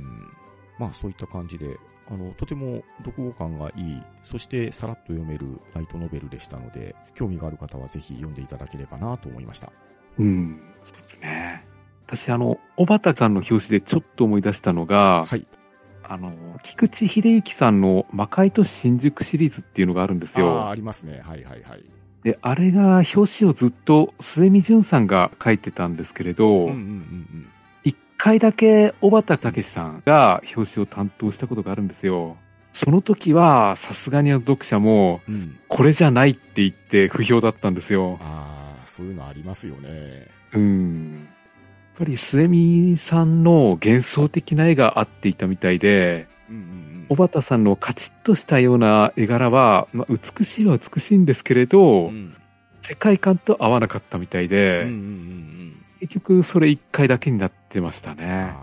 [0.78, 1.76] まあ、そういった感じで、
[2.08, 9.72] あの、とても読後感がいい、そしてさらっと読めるライトノベルでしたので、興味がある方はぜひ読んでいただければなと思いました。
[10.18, 10.60] うん。
[10.84, 11.64] そうですね。
[12.06, 15.46] 私、あの、小畑さんの表紙でちょっと思い出したのが、はい。
[16.08, 16.32] あの、
[16.62, 20.74] 菊池秀幸さんの魔界都市新宿シリーズっていうのがあるんですああ、よあ。
[20.74, 21.20] りますね。
[21.24, 21.84] はいはいはい。
[22.22, 27.55] で、あれが表紙をずっと末見淳さんが書いてたんですけれど、うんうんうん一
[28.26, 32.36] 回だけ小畑武さんが表紙を担当したことがあるんですよ。
[32.72, 35.20] その時は、さすがに読者も。
[35.68, 38.18] これじゃないって言って不評だったんですよ。
[38.20, 40.26] ああ、そういうのありますよね。
[40.54, 41.12] うん。
[41.12, 47.14] やっぱり末見さんの幻想的な絵が合っていたみたいで、うんうんうん小。
[47.14, 52.34] 畑さんのカチッとしたような絵柄は、まあ、美しいは美しいんですけれど、うん
[52.82, 55.84] 世界観と合わなかったみたいで、うんうんうんうん。
[55.98, 58.54] 結局それ一回だけになってましたね。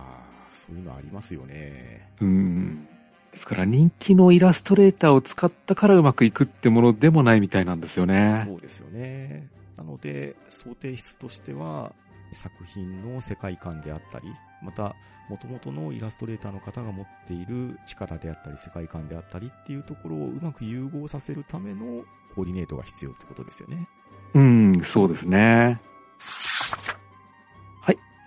[0.52, 2.10] そういうのありますよね。
[2.22, 2.88] うん。
[3.32, 8.44] ですから人気のイラストレーターを使ったからうまくいくってものでもないみたいなんですよね。
[8.46, 9.50] そうですよね。
[9.76, 11.94] なので、想定室としては、
[12.34, 14.28] 作品の世界観であったり、
[14.64, 14.96] また、
[15.30, 22.04] 元々のイラストレーターの方が持っている力であったり、世界観であったりっていうところをうまく融合させるための
[22.36, 23.88] コーディネートが必要ってことですよね。
[24.36, 25.80] うん、そうですね。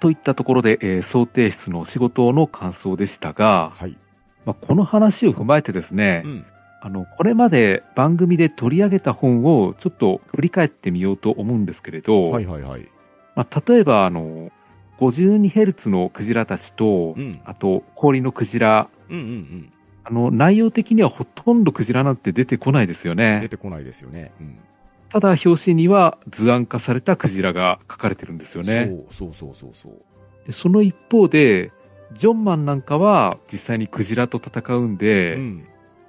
[0.07, 0.15] はい。
[0.15, 3.97] といったところで、えー想定室の仕事の感想でしたが、はい。
[4.45, 6.45] まあ、この話を踏まえてですね、うん。
[6.81, 12.89] あの、これまで番組で取り上げた本をちょっと振り返ってみようと思うんですけれど、はいはいはい。
[13.35, 14.51] まあ、例えば、あの、
[15.01, 17.41] 52Hz のクジラたちと、うん。
[17.45, 19.73] あと、氷のクジラ、うんうんうん。
[20.05, 23.49] あの、内容的にはほとんどクジラなんて出てこないですよ出ね。
[23.49, 24.33] てこないですよね。
[24.41, 24.59] うん。
[25.11, 28.93] ただ、表紙には図案化されたクジラが書かれてるんですよね。
[29.11, 30.47] そうそうそうそうそう。
[30.47, 31.73] でその一方で、
[32.19, 35.69] ジョンマンなんかは実際にクジラと戦うんで、うん。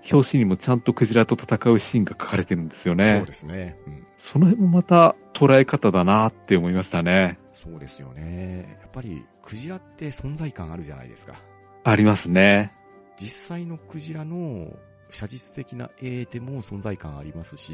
[0.09, 3.03] 表紙にもちゃんとクジラと戦うシーンが書かれてるんですよね。
[3.03, 3.77] そうですね。
[3.85, 4.07] うん。
[4.17, 7.37] その辺もまた捉え方だなって思いましたね。
[7.51, 8.77] そうですよね。
[8.81, 11.41] やっぱり、クジラって存在感あるじゃないですか。
[11.83, 12.73] ありますね。
[13.17, 14.73] 実際のクジラの
[15.09, 17.73] 写実的な絵でも存在感ありますし、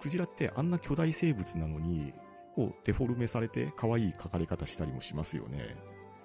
[0.00, 2.12] クジラってあんな巨大生物なのに、
[2.54, 5.76] こうデフォルメされて可愛い描かれ方したりもしますよね。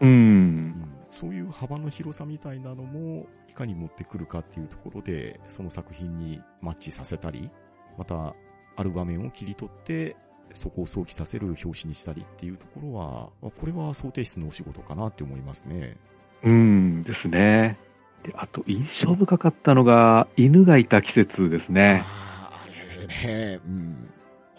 [0.01, 0.05] う。
[0.05, 7.49] うんん、そういう幅の広さみたいなのも、いかに持ってくるかっていうところで、その作品にマッチさせたり、
[7.97, 8.35] また、
[8.77, 10.17] ある場面を切り取って、
[10.51, 15.97] そこを想起させる表紙にしたりっていうところは、これは想定室のお仕事かなって思いますね。
[16.43, 17.77] うんですね。
[18.23, 22.03] で、あと印象深かったのが、犬がいた季節ですね。
[23.07, 24.09] ね、うん。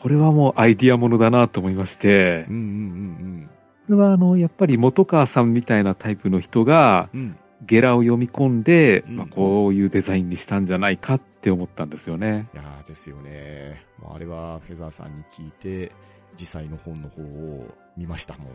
[0.01, 3.51] これはもうアイディアものだなと思いましてうん、うん
[3.86, 7.26] これはあの、やっぱり元川さんみたいなタイプの人が、うんうん。
[7.26, 7.38] うん。
[7.64, 12.49] ゲラを読み込んで、うんまあ、こういうデザインにしたんじゃないかって思ったんですよね。
[12.53, 13.82] いやーですよね。
[13.99, 15.92] もうあれはフェザーさんに聞いて、
[16.38, 18.49] 実際の本の方を見ましたもん。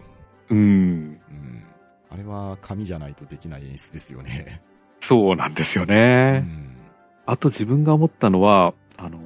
[0.52, 0.58] うん。
[0.58, 0.62] う
[1.34, 1.64] ん。
[2.12, 4.62] あれは紙じゃないとできない演出ですよね。
[5.00, 5.86] そうなんですよね。
[5.86, 6.78] うん。
[7.26, 9.18] あと自分が思ったのは、あの、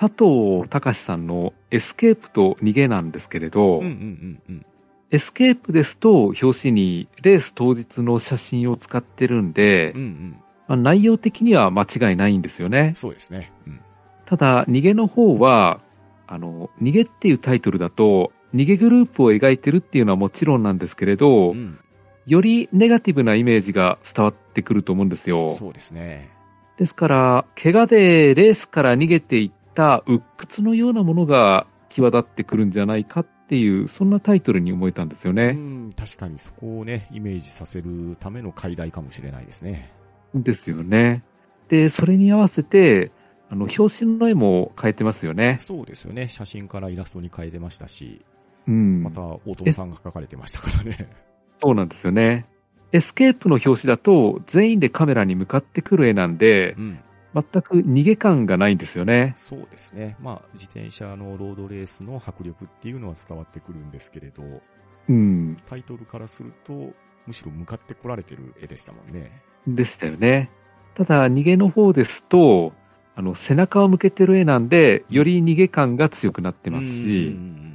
[0.00, 4.66] 佐藤喬さんのエスケープと逃げなんですけれど、うんうんううんうん。
[5.10, 10.36] エスケープですと表紙にレース当日の写真を使ってるんで、うんうん。
[10.68, 12.94] まあ、内容的には間違いないんですよね。
[12.96, 13.52] そうですね。
[13.66, 13.80] うん。
[14.24, 15.80] ただ、逃げの方は、
[16.26, 21.78] あの、逃げっていうタイトルだと、逃げグループを描いてるっていうのはもちろんなんですけれど、うん。
[22.26, 25.48] よりネガティブなイメージが伝わってくると思うんですよ。
[25.50, 26.30] そうですね。
[26.78, 35.52] ですから、怪我でレースから逃げていった鬱屈のようなものが際立ってくるんじゃないかっていう、そんなタイトルに思えたんですようね。
[35.52, 39.92] ん、確かにそこをね、イメージさせるための解題かもしれないですね。
[40.34, 41.24] ですよね。
[41.68, 43.10] で、それに合わせて、
[43.48, 45.56] あの、表紙の絵も変えてますよね。
[45.58, 46.28] そうですよね。
[46.28, 48.24] 写真からイラストに変えてましたし、
[48.68, 49.02] うん。
[49.02, 51.08] また大友さんが描かれてましたからね。
[51.60, 52.46] そうなんですよね。
[52.92, 57.00] エスケープの表紙だと、全員でカメラに向かってくる絵なんで、うん。
[57.34, 59.34] 全く逃げ感がないんですよね。
[59.36, 60.16] そうですね。
[60.20, 64.42] まあ、自転車のロードレースの迫力っていうのは伝わってくるんですけれど、
[65.08, 65.56] うん。
[65.66, 66.92] タイトルからすると、
[67.26, 69.42] むしろ向かってこられてる絵でしたもんね。
[69.66, 70.50] でしたよね。
[70.96, 72.72] ただ、逃げの方ですと、
[73.14, 77.70] あの、背中を向けてる絵なんで、より逃げ感が強くなってますうんし、うん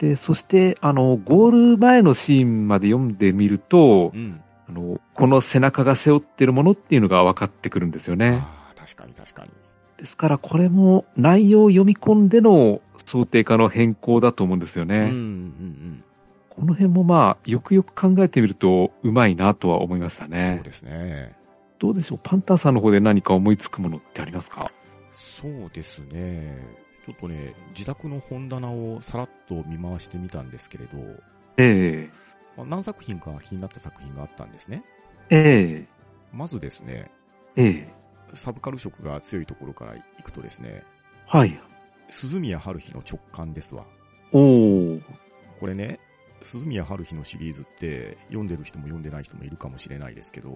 [0.00, 4.12] で、そして、あの、ゴール前のシーンまで読んでみると。
[4.14, 4.40] う、ん。
[4.66, 8.42] あの、この背中が背負ってるものっていうのが分かってくるんですよね。
[8.80, 9.50] 確かに確かに。
[9.98, 14.96] ですから、これも内容を読み込んでの想定化の変更だと思うんですよね。
[14.96, 16.04] うんうんうん。
[16.48, 20.60] この辺もまあ、よくよく考えてみると、うまいなとは思いましたそうね。
[20.64, 21.36] ですね。
[21.78, 22.20] どうでしょう？
[22.22, 24.70] パンターさんの方で何か思いつくものってありますか？
[25.12, 26.58] そうですね。
[27.06, 30.98] ちょっとね、自宅の本棚をさらっと見回してみたんですけれど、
[31.56, 32.10] え
[32.56, 34.84] まあ何作品か気になった作品があったんですね。
[35.30, 35.88] ええ
[36.32, 37.10] まずですね、
[37.56, 37.99] えええ
[38.34, 40.82] サブカル色が強いところから行くとですね、
[41.26, 41.60] はい。
[42.08, 43.84] 鈴宮春日の直感ですわ。
[44.32, 45.02] おー。
[45.58, 46.00] これね、
[46.42, 50.50] 鈴宮春日のシリーズって読んでる人も読んでない人もいるかもしれないですけど、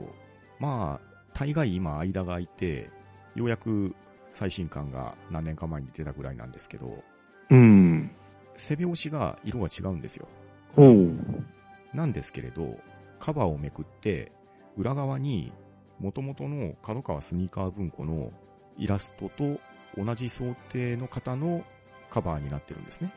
[0.58, 2.90] まあ、大概今間が空いて、
[3.34, 3.94] ようやく
[4.32, 7.02] 最新刊が何年か前に出たぐらいなんですけど、
[7.50, 8.10] うん。
[8.56, 10.28] 背表紙が色が違うんですよ。
[10.76, 11.44] おー。
[11.92, 12.78] なんですけれど、
[13.18, 14.32] カバーをめくって、
[14.76, 15.52] 裏側に
[16.00, 18.32] 元々の角川スニーカー文庫の
[18.76, 19.58] イラストと
[19.96, 21.64] 同じ想定の方の
[22.10, 23.12] カバーになってるんですね。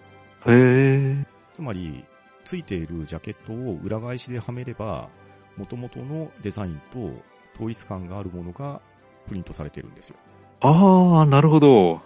[0.46, 1.26] へえ。
[1.54, 2.06] つまり、
[2.46, 5.10] ついているジャケットを裏返しではめれば、
[5.58, 7.00] 元々のデザインと
[7.56, 8.80] 統一感があるものが
[9.26, 10.18] プリントされてるんですよ。
[10.62, 12.02] ああ、なるほど。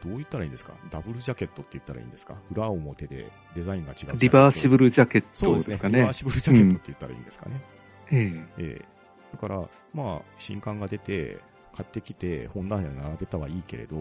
[0.00, 0.74] どう言ったらいいんですか？
[0.90, 2.36] ダブルジャケットって言ったらいいんですか？
[2.52, 4.16] 裏表でデザインが違う。
[4.16, 5.64] リバーシブルジャケッそうでね。
[5.64, 6.12] トですすかねリバー。
[6.12, 7.60] シブルジャケットって言ったらいいんですかね。
[8.12, 8.84] ええええ
[9.32, 11.38] だから、まあ、新刊が出て、
[11.74, 13.96] 買ってきて本棚に並べたはいいけれど、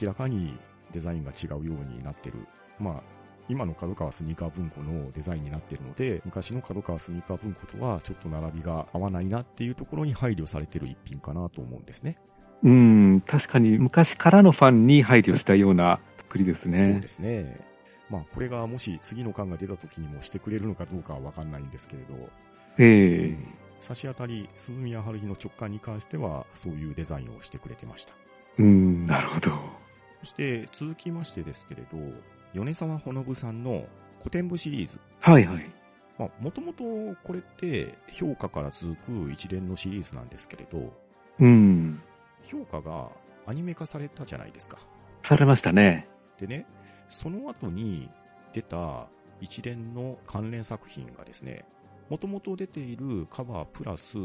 [0.00, 0.58] 明らかに
[0.92, 2.46] デザインが違うようになってる。
[2.78, 3.02] まあ、
[3.48, 12.18] 今の角川スニーカー文庫のデザインになっているので、昔の角川スニーカー文庫とはちょっと並びが合わないなっていうところに配慮されてる一品かなと思うんですね。
[12.62, 16.78] うん、確かに昔からのファンに配慮したような作りですね。
[16.78, 17.60] そうですね。
[18.10, 22.16] まあ、これがもし次の巻が出た時にもしてくれるのかどうかはわかんないんですけれど、
[22.78, 28.12] ええ差し当たり、鈴宮春日の直感に関しては、そういうデザインをしてくれてました。
[28.58, 29.50] うん、なるほど。
[30.20, 31.98] そして、続きましてですけれど、
[32.52, 33.86] 米沢ほのぶさんの
[34.18, 35.00] 古典部シリーズ。
[35.20, 35.70] はいはい。
[36.18, 36.84] まあ、もともと
[37.24, 40.92] これって評価から続く一連のシリーズなんですけれど、
[41.40, 42.00] うん。
[42.44, 43.08] 評価が
[43.46, 44.78] アニメ化されたじゃないですか。
[45.24, 46.06] されましたね。
[46.38, 46.66] でね、
[47.08, 48.10] その後に
[48.52, 49.08] 出た
[49.40, 51.64] 一連の関連作品がですね、
[52.10, 54.18] もともと出ているカバープラス、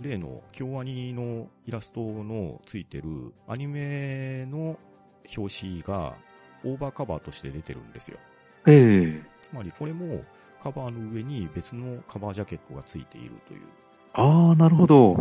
[0.00, 4.78] 例の京アニのイラストのついてるアニメの
[5.36, 6.14] 表紙が
[6.64, 8.18] オーバーカバーとして出てるんですよ。
[8.66, 10.22] ええつまりこれも
[10.62, 13.60] カバーの上に別のカバージャケットがついているという。
[14.14, 15.14] ああ、なるほど。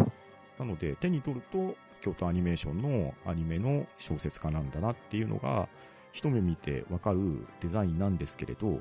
[0.58, 5.68] なので手に取ると京都アニメーションのアニメの小説家なんだなっていうのが
[6.14, 8.80] 一目見てわかるデザインなんですけれど、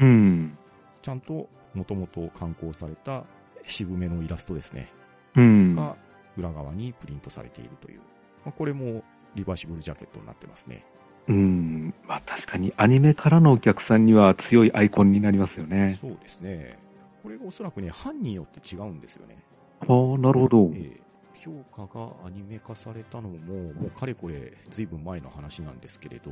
[0.00, 0.56] うん。
[1.02, 3.24] ちゃんともともと刊行された
[3.66, 4.88] 渋めのイラストですね。
[5.36, 5.74] うん。
[5.74, 5.96] が
[6.36, 8.00] 裏側にプリントされているという。
[8.44, 9.02] まあ、これも
[9.34, 10.84] リバーシブルジャケットになってますね。
[11.28, 11.94] うん。
[12.06, 15.98] まあ確かにアニメからのお客さんには強いアイコンになりますよね。
[16.00, 16.78] そうですね。
[17.22, 19.38] これがおそらくね、版によって違うんですよね。
[19.80, 20.70] ああ、なるほど。
[20.74, 21.04] ええ
[21.34, 26.30] 評価がアニメ化されたのも、もうかれこれ随分前の話なんですけれど、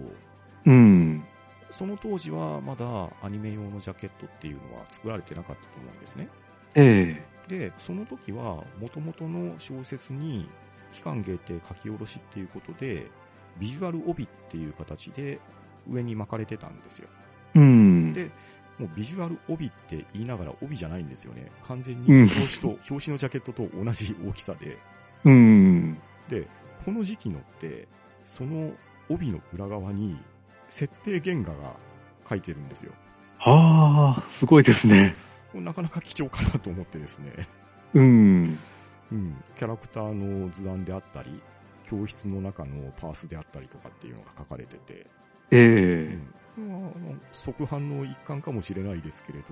[0.67, 1.25] うん。
[1.73, 2.85] その当時はまだ
[3.23, 6.29] アニメ用のジャケットっていうのは作られてなかったと思うんですね。
[6.75, 10.49] ええで、その時は元々の小説に
[10.93, 13.11] 期間限定書き下ろしっていうことで、
[13.59, 15.41] ビジュアル帯っていう形で
[15.91, 17.09] 上に巻かれてたんですよ。
[17.57, 18.13] うん。
[18.13, 18.31] で
[18.79, 21.51] もうビジュアル帯って言いながら帯じゃないんですよね。
[21.65, 24.79] 完全うんに表紙と、表紙のジャケットと同じ大きさで。
[25.25, 25.99] うん。
[26.29, 26.49] で、
[26.85, 27.87] この時期のって、
[28.25, 28.73] その
[29.09, 30.17] 帯の裏側に
[30.73, 31.77] 設定原画が
[32.27, 32.93] 書いてるんですよ。
[33.41, 35.15] ああ、すごいですね。
[35.53, 37.47] なかなか貴重かなと思ってですね。
[37.93, 38.59] うん。
[39.13, 39.45] うん。
[39.55, 41.43] キャラクターの図案であったり、
[41.85, 45.07] 教室の中のパースであったりとかっていうのが書かれてて、
[45.51, 46.19] えう
[46.57, 46.69] えん。
[46.69, 46.91] まあ
[47.33, 49.45] 即販の一環かもしれないですけれど、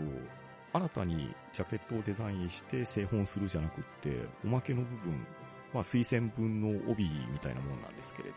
[0.73, 4.11] 新たにジャケットをデザインして製本するじゃなくって、
[4.43, 5.27] おまけの部分、
[5.75, 8.37] まあ推薦文の帯みたいなもんなんですけれど、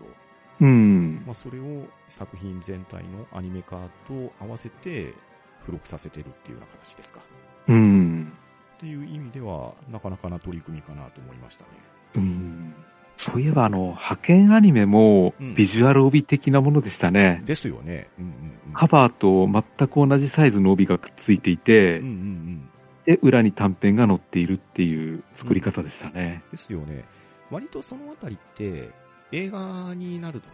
[0.61, 1.23] うん。
[1.25, 5.13] まあそれを作品全体のアニメ化と合わせて
[5.61, 7.19] 付録させてるっていうような形ですか。
[7.67, 8.33] うん。
[8.75, 11.69] っていう意味では、なかなかな取り組みかなと思いましたね。
[12.15, 12.75] うん。
[13.17, 17.39] そういえば、あの、派遣アニメもうんビジュアル帯的なものでしたね。
[17.45, 18.09] ですよね。
[18.19, 18.31] うんうん
[18.67, 18.73] うん。
[18.73, 22.69] カバーと全く同じサイズの帯がくっついていて、うんうんうん。
[23.05, 26.43] で、裏に短編が載っているっていう作り方でしたね。
[26.51, 27.05] ですよね。
[27.51, 28.89] 割とそのあたりって、
[29.33, 30.51] 映画になるとき、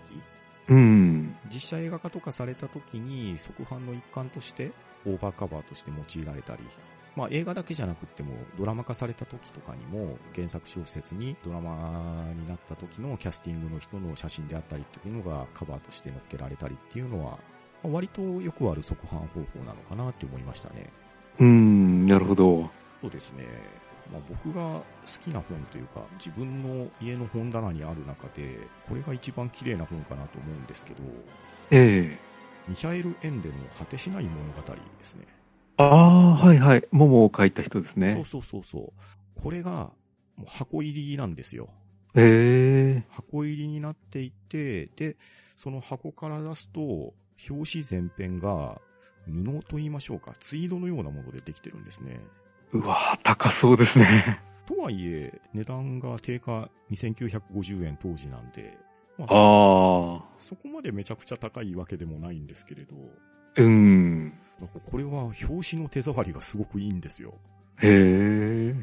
[0.70, 1.36] うん。
[1.54, 4.72] 実写映画化とかされたときに、側販の一環として、
[5.06, 6.64] オーバーカバーとして用いられたり、
[7.16, 17.40] まあ映画だけじゃなくっても、ドラマ化された時とかにも、原作小説にドラマになった時のキャスティングの人の写真であったりっていうのがカバーとして載っけられたりっていうのは、
[17.84, 20.90] まあ割とよくある側販方法なのかなって思いましたね。
[21.40, 22.70] うん、なるほど。
[23.02, 23.46] そうですね。
[24.12, 24.84] まあ、僕が好
[25.22, 31.04] きな本というか、自分の家の本棚にある中で、これが一番綺麗な本かなと思うんですけど、
[31.72, 32.30] ええ
[32.68, 35.26] ミヒャエル・エンデの果てしない物語ですね。
[35.78, 36.84] ああ、はいはい。
[36.92, 38.10] 桃を書いた人ですそうね。
[38.26, 39.42] そうそうそう。
[39.42, 39.92] これが、
[40.36, 41.70] もう箱入りなんですよ。
[42.16, 45.18] ええ箱入りになっていて、で、
[45.56, 47.14] その箱から出すと、
[47.50, 48.80] 表紙全編が、
[49.26, 52.20] 布と言いましょうか、ツイードのようなものでできてるんですね。
[52.74, 54.40] うわ高そうですね。
[54.68, 58.78] とはいえ、値段が定価2950円当時なんで、
[59.18, 62.96] まあああ、そこまでめちゃくちゃ高いわけでもないんですけれど、
[63.58, 64.34] うん。
[64.86, 67.34] これは表紙の手触りがすごくいいんですよ。
[67.82, 68.76] へえ。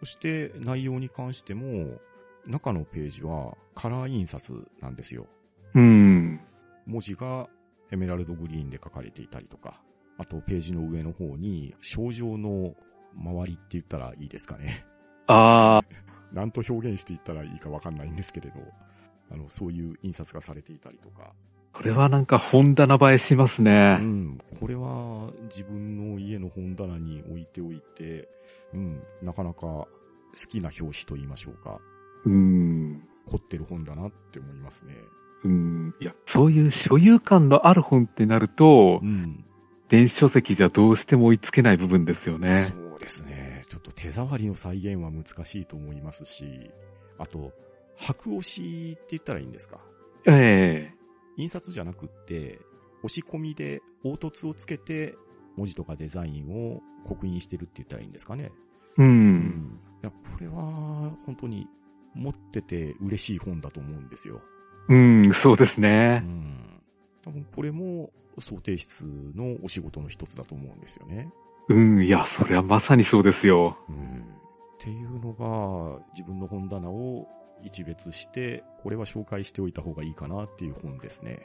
[0.00, 2.00] そして内容に関しても、
[2.46, 5.26] 中のページはカラー印刷なんですよ。
[5.74, 6.40] うん。
[6.86, 7.48] 文字が
[7.90, 9.80] エメラルドグリーンで書かれていたりとか、
[10.16, 12.74] あとページの上の方に症状の
[13.16, 14.84] 周りって言ったらいいですかね。
[15.26, 15.84] ああ、
[16.32, 18.54] 何と表現していったらいいかわかんないんですけれど、
[19.30, 21.32] あの、そういう印刷がされていたりとか。
[21.72, 23.96] これはなんか本棚映えしますうね。
[23.96, 28.28] ん、これは自分の家の本棚に置いておいて、
[28.72, 29.88] うん、なかなか好
[30.48, 31.78] きな表紙と言いましょうか。
[32.24, 33.02] うん。
[33.26, 34.94] 凝ってる本だなって思いますね。
[35.44, 35.94] うん。
[36.00, 39.44] いや、そういう所有感のある本ってなるとう、ん。
[39.88, 42.54] 電子書籍じゃどうしても追いつけない部分ですよね。
[42.56, 43.64] そうですね。
[43.68, 46.70] ちょっと手触りの再現は難しいと思いますし、
[47.18, 47.52] あと、
[47.96, 49.80] 白押しって言ったらいいんですか？
[50.26, 50.94] ええ
[51.36, 52.58] 印刷じゃなくって、
[53.02, 55.16] 押し込みで凹凸をつけて、
[55.56, 58.52] 文字とかデザインを刻印してるって言ったらいいんですかね？
[58.98, 59.02] う。。
[59.02, 61.66] うんいや、これは、本当に、
[62.14, 64.40] 持ってて嬉しい本だと思うんですよ。
[64.88, 66.18] うん、そうですうね。
[66.18, 66.80] ん。
[67.22, 71.28] 多分これも、想定室のお仕事の一つだと思うんですよね。
[71.68, 73.76] うん、いや、それはまさにそうですよ。
[73.88, 73.96] うん。
[73.96, 77.26] っていうのが、自分の本棚を
[77.62, 81.40] 一別して、これは紹介しておいた方がいいかなっていう本ですね。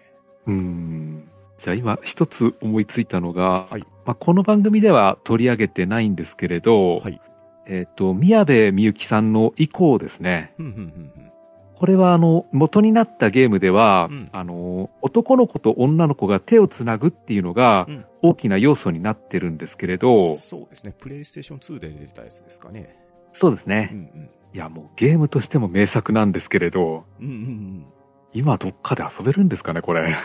[0.48, 1.30] うん。
[1.64, 3.82] じゃあ今一つ思いついたのが、はい。
[4.06, 7.22] まあ、この番組では取り上げてないんですけれど、はい。
[7.66, 10.54] えっ、と、宮部みゆきさんの以降ですね。
[11.76, 20.96] これはあの、元になったゲームでは、うんあの、男の子と女の子が手をつなぐっていうのがうん大きな要素になってるんですけれど、そうですね。
[20.98, 22.98] プレイステーション2で出てたやつですかね。
[23.34, 23.90] そうですね。
[23.92, 24.30] うんうん。
[24.54, 27.86] いや、もうゲームとしても名作なんですけれど、うんうんうん。
[28.32, 30.16] 今どっかで遊べるんですかね、これ。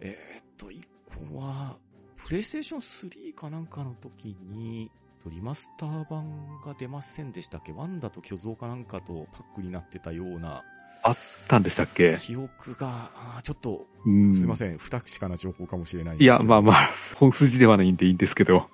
[0.00, 0.86] えーっと、一
[1.32, 1.76] 個は、
[2.16, 4.90] プレイステーション3かなんかの時に、
[5.28, 7.72] リマスター版が出ませんでしたっけ？
[7.72, 10.62] ワンダと巨像かなんかとパックになってたような
[11.02, 11.14] あっ
[11.48, 12.16] たんでしたっけ？
[12.18, 13.10] 記憶が、
[13.42, 16.62] ちょっと、うんすいません、不確かな情報かもしれないんいや、まああ。
[16.62, 18.66] まあ、本筋ではないんでいいんですけど、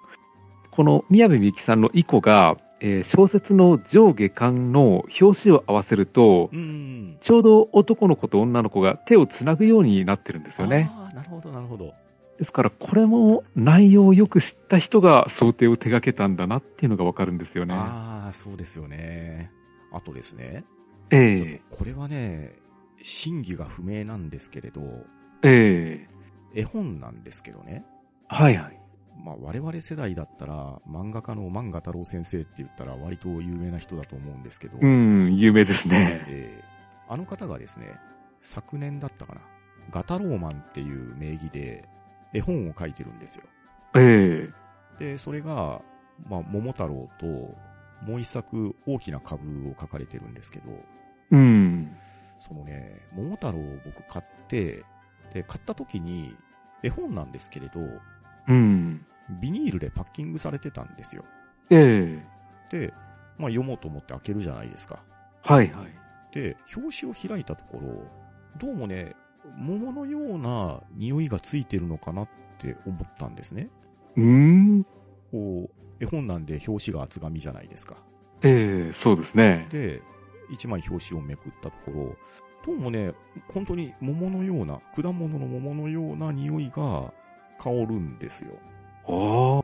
[0.71, 6.51] この宮部みゆきさんのイコが、えー小説の上下巻の表紙を合わせると。
[7.23, 10.91] ちょうど男の子と女の子が手をつなぐようになってるんですよね。
[11.15, 11.95] なるほど、なるほど。
[12.39, 17.75] ですから、これも内容をよく知った人が想定を手掛けたんだなっていうのがわかるんですよね。
[17.75, 19.51] ああ、そうですよね。
[19.93, 20.65] あとですね、
[21.11, 22.57] ええとこれはね、
[23.03, 24.81] 真偽が不明なんですけれど、
[25.43, 26.07] え
[26.55, 27.85] え絵本なんですけどね。
[28.29, 28.81] はいはい。
[29.25, 36.25] まあ我々世代だったら、漫画家の漫画太郎先生って言ったら割と有名な人だと思うんですけど、うん、有名ですね。
[36.29, 36.75] えー
[37.09, 37.99] あの方がですね、
[38.43, 39.41] 昨年だったかな、
[39.91, 41.89] ガタローマンっていう名義で
[42.35, 43.45] 絵本を書いてるんですよ。
[43.95, 44.51] え
[44.99, 45.81] で、それが、
[46.29, 47.27] まあ、桃太郎と、
[48.05, 50.77] もう一作大きな株を書かれてるんですけど、え
[51.31, 51.97] うん。
[52.39, 54.85] そのね、桃太郎を僕買って、
[55.33, 56.37] で、買った時に、
[56.83, 57.81] 絵本なんですけれど、
[58.49, 59.07] うん。
[59.41, 61.25] ビニールでパッキングされてたんですよ。
[61.71, 62.35] ええ
[62.71, 62.93] で、
[63.39, 65.03] まあ読もうと思って開けるじゃないですか。
[65.43, 65.87] はいはい。
[66.33, 68.03] で、表紙を開いたところ、
[68.59, 69.15] どうもね、
[69.57, 72.29] 桃のような匂いがついてるのかなっ
[72.59, 73.69] て思ったんですね。
[74.17, 74.87] うーん。
[75.31, 77.97] こう、絵本なんで表紙が厚紙じゃないですか。
[78.43, 79.67] ええそうですね。
[79.71, 80.03] で、
[80.51, 82.17] 一枚表紙をめくったところ、
[82.67, 83.13] どうもね、
[83.53, 87.13] 本当に桃のような、果物の桃のような匂いが
[87.59, 88.51] 香るんですよ。
[89.07, 89.61] あ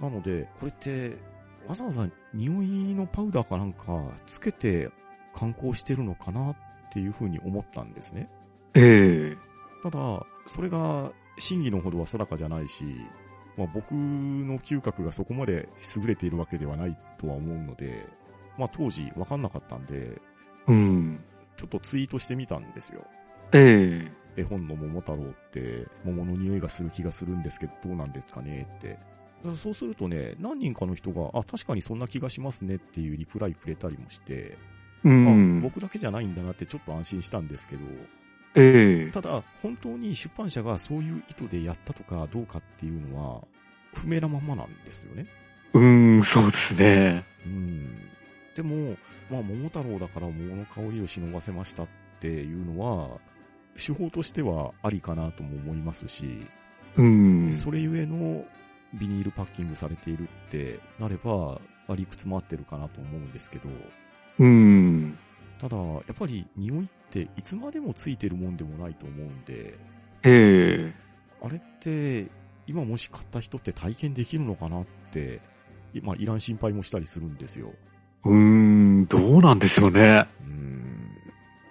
[0.00, 0.02] あ。
[0.02, 1.16] なので、これって、
[1.66, 4.90] わざわざ匂いのパウダーかなんかつけて
[5.34, 6.56] 観光してるのかなっ
[6.92, 8.28] ていうふうに思ったんですね。
[8.74, 9.36] ええ
[9.82, 12.84] ただ、それが真偽のほどは定かじゃないし、
[13.56, 18.06] まあ僕の嗅覚がそこまで優れているわけではないとは思うので、
[18.58, 20.20] まあ当時わかんなかったんで、
[20.66, 21.20] うん。
[21.56, 23.04] ちょっとツイートしてみたんですよ。
[23.52, 28.98] ええ絵本の桃太郎って桃の匂いがする気がするんですけどどうなんですかねって。
[29.56, 34.56] そうするとね、何人かの人が、あ、確かにそんな気がしますねっていうリプライくれたりもして、
[35.04, 35.60] うあん。
[35.60, 37.82] 僕だけじゃないんだなってちょっと安心したんですけど、
[38.54, 43.42] ええただ、本当に出版社がそういう意図でやったとかどうかっていうのは、
[43.94, 45.26] 不明なまんまなんですよね。
[45.72, 47.24] うん、そうですね。
[47.46, 47.96] うん。
[48.54, 48.96] でも、
[49.30, 51.88] まあ、桃太郎だから桃の香りを忍ばせましたっ
[52.20, 53.18] ていうのは、
[53.76, 56.46] 手法としてはありかなとも思いますし、
[56.96, 57.52] うん。
[57.52, 58.44] それゆえの
[58.94, 63.68] ビニールパッキングされているってなれば、まあ理屈も合ってるかなと思うんですけど、
[64.38, 65.18] うん。
[65.58, 69.78] ただ、やっぱり匂いっていつまでもついてるもんでもないと思うんで、
[70.22, 70.92] ええ
[71.42, 72.26] あれって、
[72.66, 75.40] 今もし買った人って体験できるのかなって、
[76.02, 77.72] まあ、いらん心配もしたりするんですよ。
[78.24, 80.26] うん、どうなんでしょうね。
[80.40, 81.10] うーん。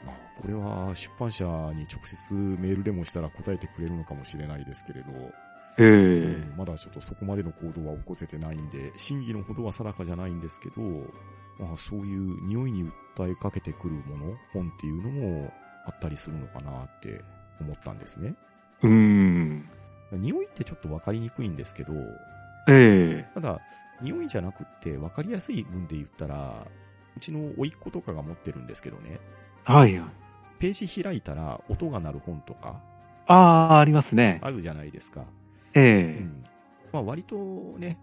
[0.05, 5.07] まあ、これは出版社に直接メールでもしたら答えてくれるのかもしれないですけれど、
[5.79, 10.75] えうんえまだちょっとそこまでの行動は起こせてないんで、真偽のほどは定かじゃないんですけど、
[11.59, 15.53] まあそういう匂いに訴えかけてくるもの、本っていうのも
[15.85, 17.21] あったりするのかなって
[17.59, 18.35] 思ったんですね。
[18.81, 19.69] うん。
[20.11, 21.93] 匂いってちょっとわかりにくいんですけど、
[22.67, 23.61] ええただ、
[24.01, 26.67] 匂いじゃなくって分かりやすい分で言ったら、
[27.15, 29.19] うちの甥っ子とかが持ってるんですけどね、
[29.63, 30.09] はいはい。
[30.59, 32.81] ページ開いたら音が鳴る本とか
[33.27, 34.39] ああ、ありますね。
[34.43, 35.25] あるじゃないですか。
[35.73, 35.85] えうえ
[36.23, 36.43] ん。
[36.91, 37.35] まあ割と
[37.77, 37.97] ね、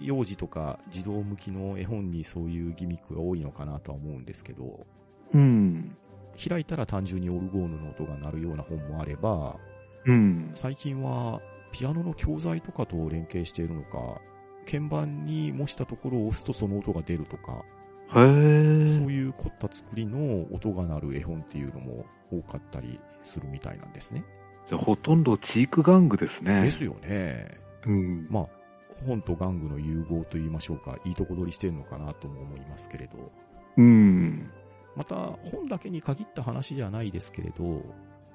[0.00, 4.86] 幼児とか児童向きの絵本にそういうギミックが多いのかなとは思うんですけど、
[5.34, 5.96] うん。
[6.48, 9.56] 開いたら単純にオルゴーヌの音が鳴るような本もあれば、
[10.04, 10.50] うん。
[10.54, 11.40] 最近は
[11.72, 14.20] ピアノの教材とかと連携しているのか、
[14.64, 17.64] 鍵盤に模したところを押すとその音が出るとか、
[18.14, 18.86] へえ。
[18.86, 24.24] そういう凝った作りの音が鳴る絵本っていうのも多かったりするみたいなんですね。
[24.68, 26.60] じゃあほとんどチーク玩具ですね。
[26.62, 27.48] ですよね。
[27.86, 28.26] うん。
[28.28, 28.46] まあ、
[29.04, 33.32] 本と玩具の融合と言いましょうか、いいとこ取りしてるのかなとも思いますけれど、
[33.76, 34.50] うん。
[34.94, 35.16] また
[35.50, 37.82] 本だけに限った話じゃないですけれど、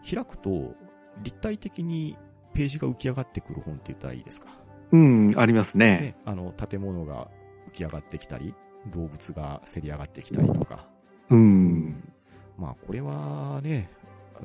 [0.08, 0.76] 開くと
[1.24, 2.18] 立体的に
[2.54, 4.48] ページが浮き上がってくる本って言ったらいいですか？
[4.92, 5.86] うん、ありますね。
[6.00, 7.30] ね、あの、建物が
[7.70, 8.54] 浮き上がってきたり、
[8.88, 10.88] 動物がせり上がってきたりとか。
[11.30, 12.14] うん。
[12.58, 13.90] まあ、これはね、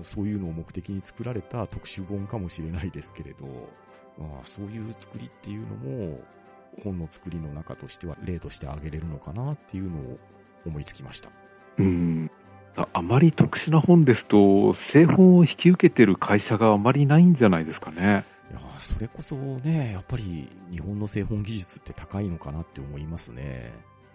[0.02, 3.46] そういうのを目的に作られた特殊本かもしれないですけれど、
[4.18, 6.20] まあ、そういう作りっていうのも、
[6.82, 10.18] 本の作りの中としては例として挙げれるのかなっていうのを
[10.66, 11.30] 思いつきました。
[11.78, 12.30] うん。
[12.76, 18.24] ああまり特殊な本ですと、製本を引き受けてる会社があまりないんじゃないですかね。
[18.50, 23.72] いやーそれこそね、やっぱり日本の製本技術って高いのかなって思いますね。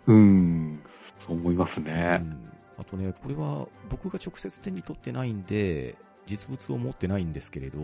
[0.07, 0.79] うん。
[1.25, 1.91] そう思いますうね。
[1.93, 2.51] ん。
[2.77, 5.95] あとね、これは僕が直接手に取ってないんで、
[6.25, 7.79] 実物を持ってないんですけれど、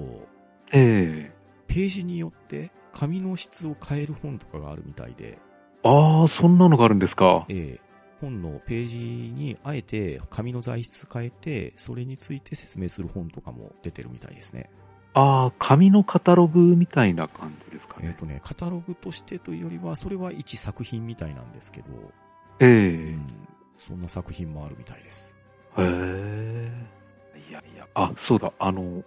[0.72, 1.37] ええ
[1.68, 5.38] ページによって紙の質を変える本とかがあるみたいで、
[5.84, 7.46] ああ、そんなのがあるんですか？
[7.50, 7.88] ええ
[8.20, 14.72] 本のページにあえて紙の材質変えて、それについて説明する本とかも出てるみたいですね。
[15.14, 18.16] ああ、紙のカタログみたいな感じですかえっ、ね。
[18.20, 21.88] とね、カタログとしてというよりは、それは一作品みたいなんですけど、
[22.60, 22.72] えうえ
[23.12, 23.48] ん、
[23.78, 25.36] そんな作品もあるみたいです。
[25.78, 26.72] へえ。
[27.50, 29.04] いやいや、あ、そうだ、あの、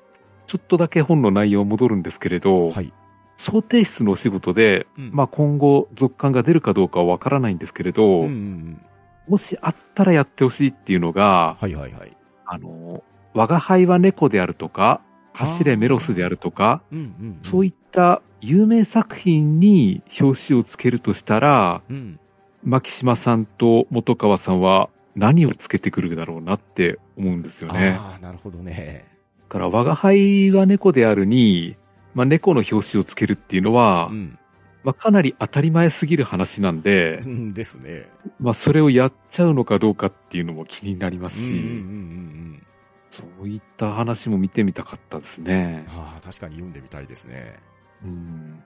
[0.51, 2.93] ちょっとだけ本の内容戻るんですけれど、はい。
[3.39, 8.83] 想定室のお仕事で、うんまあ今後続刊が出るかどうかはわからないんですけれど、うん。
[9.29, 12.17] もしあったらやってほしいっていうのが、はいはいはい。
[12.47, 15.03] あの、我が輩は猫であるとか、
[15.35, 17.39] 走れメロスであるとか、うんうん、うん。
[17.45, 22.19] そういった有名作品に表紙をつけるとしたら、うん。
[22.65, 27.97] 牧島さんと本川さんは何をつけてくるだろうなって思うんですよね。
[27.97, 29.20] ああ、なるほどね。
[29.51, 31.77] だから、我が輩は猫であるに、
[32.15, 34.39] まあ、猫の表紙をつけるっていうのは、うん。
[34.85, 38.09] まあ、かなり当たり前すぎる話なんで、うんですね。
[38.39, 42.67] まあ、それをやっちゃうのかどうかっていうのも気になりますし、うんうんうんうん。
[43.11, 45.85] そういった話も見てみたかったですね。
[45.89, 47.57] ああ、確かに読んでみたいですね。
[48.05, 48.63] うん。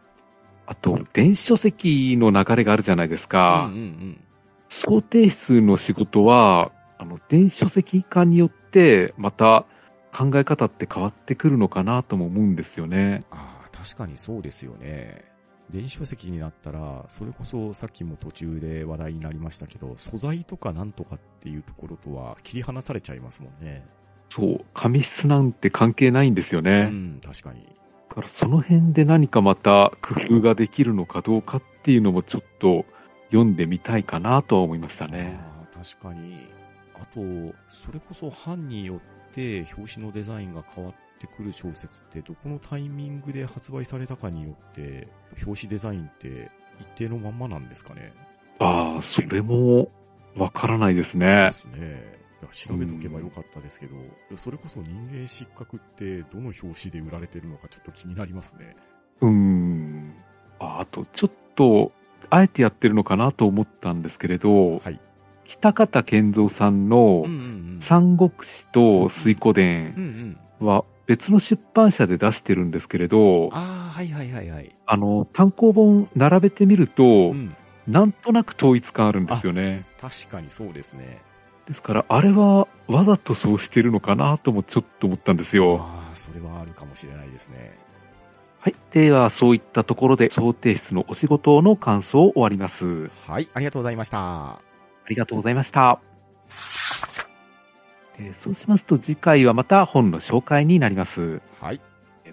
[0.67, 3.71] あと、電子書籍の流れがあるじゃないですか。
[3.73, 4.21] うんうん
[4.67, 9.67] 想定室の仕事は、あの、電子書籍化によって、また
[10.15, 13.25] 考え方って変わってくるのかなとも思うんですよね。
[13.31, 15.25] ああ、確かにそうですよね。
[15.71, 23.85] 電子書籍になったら、それこそさっきも途中で話題になりましたけど、素材とかなんとかっていうところとは切り離されちゃいますもんね。
[24.31, 26.85] そう、紙質なんて関係ないんですようね。
[26.85, 27.65] ん、確かに。
[28.09, 32.85] だからその辺で何かまた工夫ができるのかどうかっていうのもちょっと
[33.31, 35.37] 読んでみたいかなとは思いましたね。
[35.41, 36.37] ああ、確かに。
[37.05, 37.21] あと、
[37.69, 45.09] それこそ版によって表紙のデザインが変わってくる小説ってどこのタイミングで発売されたかによって、
[45.45, 46.51] 表紙デザインって
[46.81, 48.13] 一定のまんまなんですかね。
[48.59, 49.91] ああ、それも
[50.37, 51.53] わからないですねで。
[51.53, 52.25] すね。
[52.53, 53.97] 調べとけばよかったですけど、
[54.37, 58.77] それこそ人間失格ってどの表紙で売られてるのかちょっと気になりますね。
[59.21, 60.15] うーん。
[60.59, 61.93] ああと、ちょっと、
[62.31, 65.01] あえてやってるのかなと思ったんですけれど、はい。
[65.45, 67.25] 北方健三さんの。
[67.81, 70.67] 三国志と水湖うん伝うん。
[70.67, 74.75] は別の出版社で出してるんですけれど、ああ、はいはいはいはい。
[74.87, 77.57] あの、単行本並べてみると、うん。
[77.87, 79.87] なんとなく統一感あるんですよね。
[80.01, 81.23] 確かにそうですね。
[81.69, 85.81] ですから、あれはわざとそうしてるのかなともちょっと思ったんですよ。
[85.83, 87.79] ああ、それはあるかもしれないですね。
[88.61, 88.75] はい。
[88.93, 93.11] では、そういったところで、想定室のお仕事の感想を終わります。
[93.27, 94.74] はい、ありがとうございました。
[95.05, 96.01] ありがとうございました。
[98.19, 101.41] えーそうしますと、次回はまた本の紹介になります。
[101.61, 101.81] はい。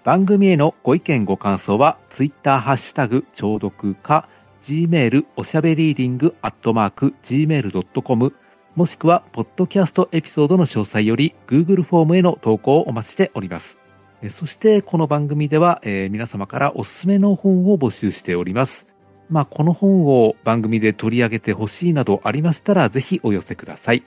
[0.04, 4.28] 番組へのご意見ご感想は、ツイッターハッシュタグ、聴読か、
[4.64, 8.32] gmail おしゃべりーディングアットマーク gmail.com
[8.74, 13.76] もしくは、ポッドキャストエピソードの詳細より、Google フォームへの投稿をお待ちしております。
[14.22, 18.91] えーそして、この番組では、えー皆様からおすすめの本を募集しております。
[19.32, 24.04] まあ、この本を番組で取り上げてほしいなどありましたら、ぜひお寄せください。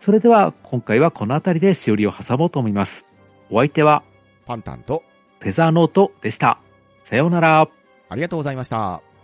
[0.00, 3.06] それでは、今回はこの辺りでしおりを挟もうと思います。
[3.50, 4.04] お相手は、
[4.44, 5.02] パンタンと、
[5.40, 6.58] フェザーノートでした。
[7.04, 7.68] さようなら。
[8.08, 9.15] ありがとうございました。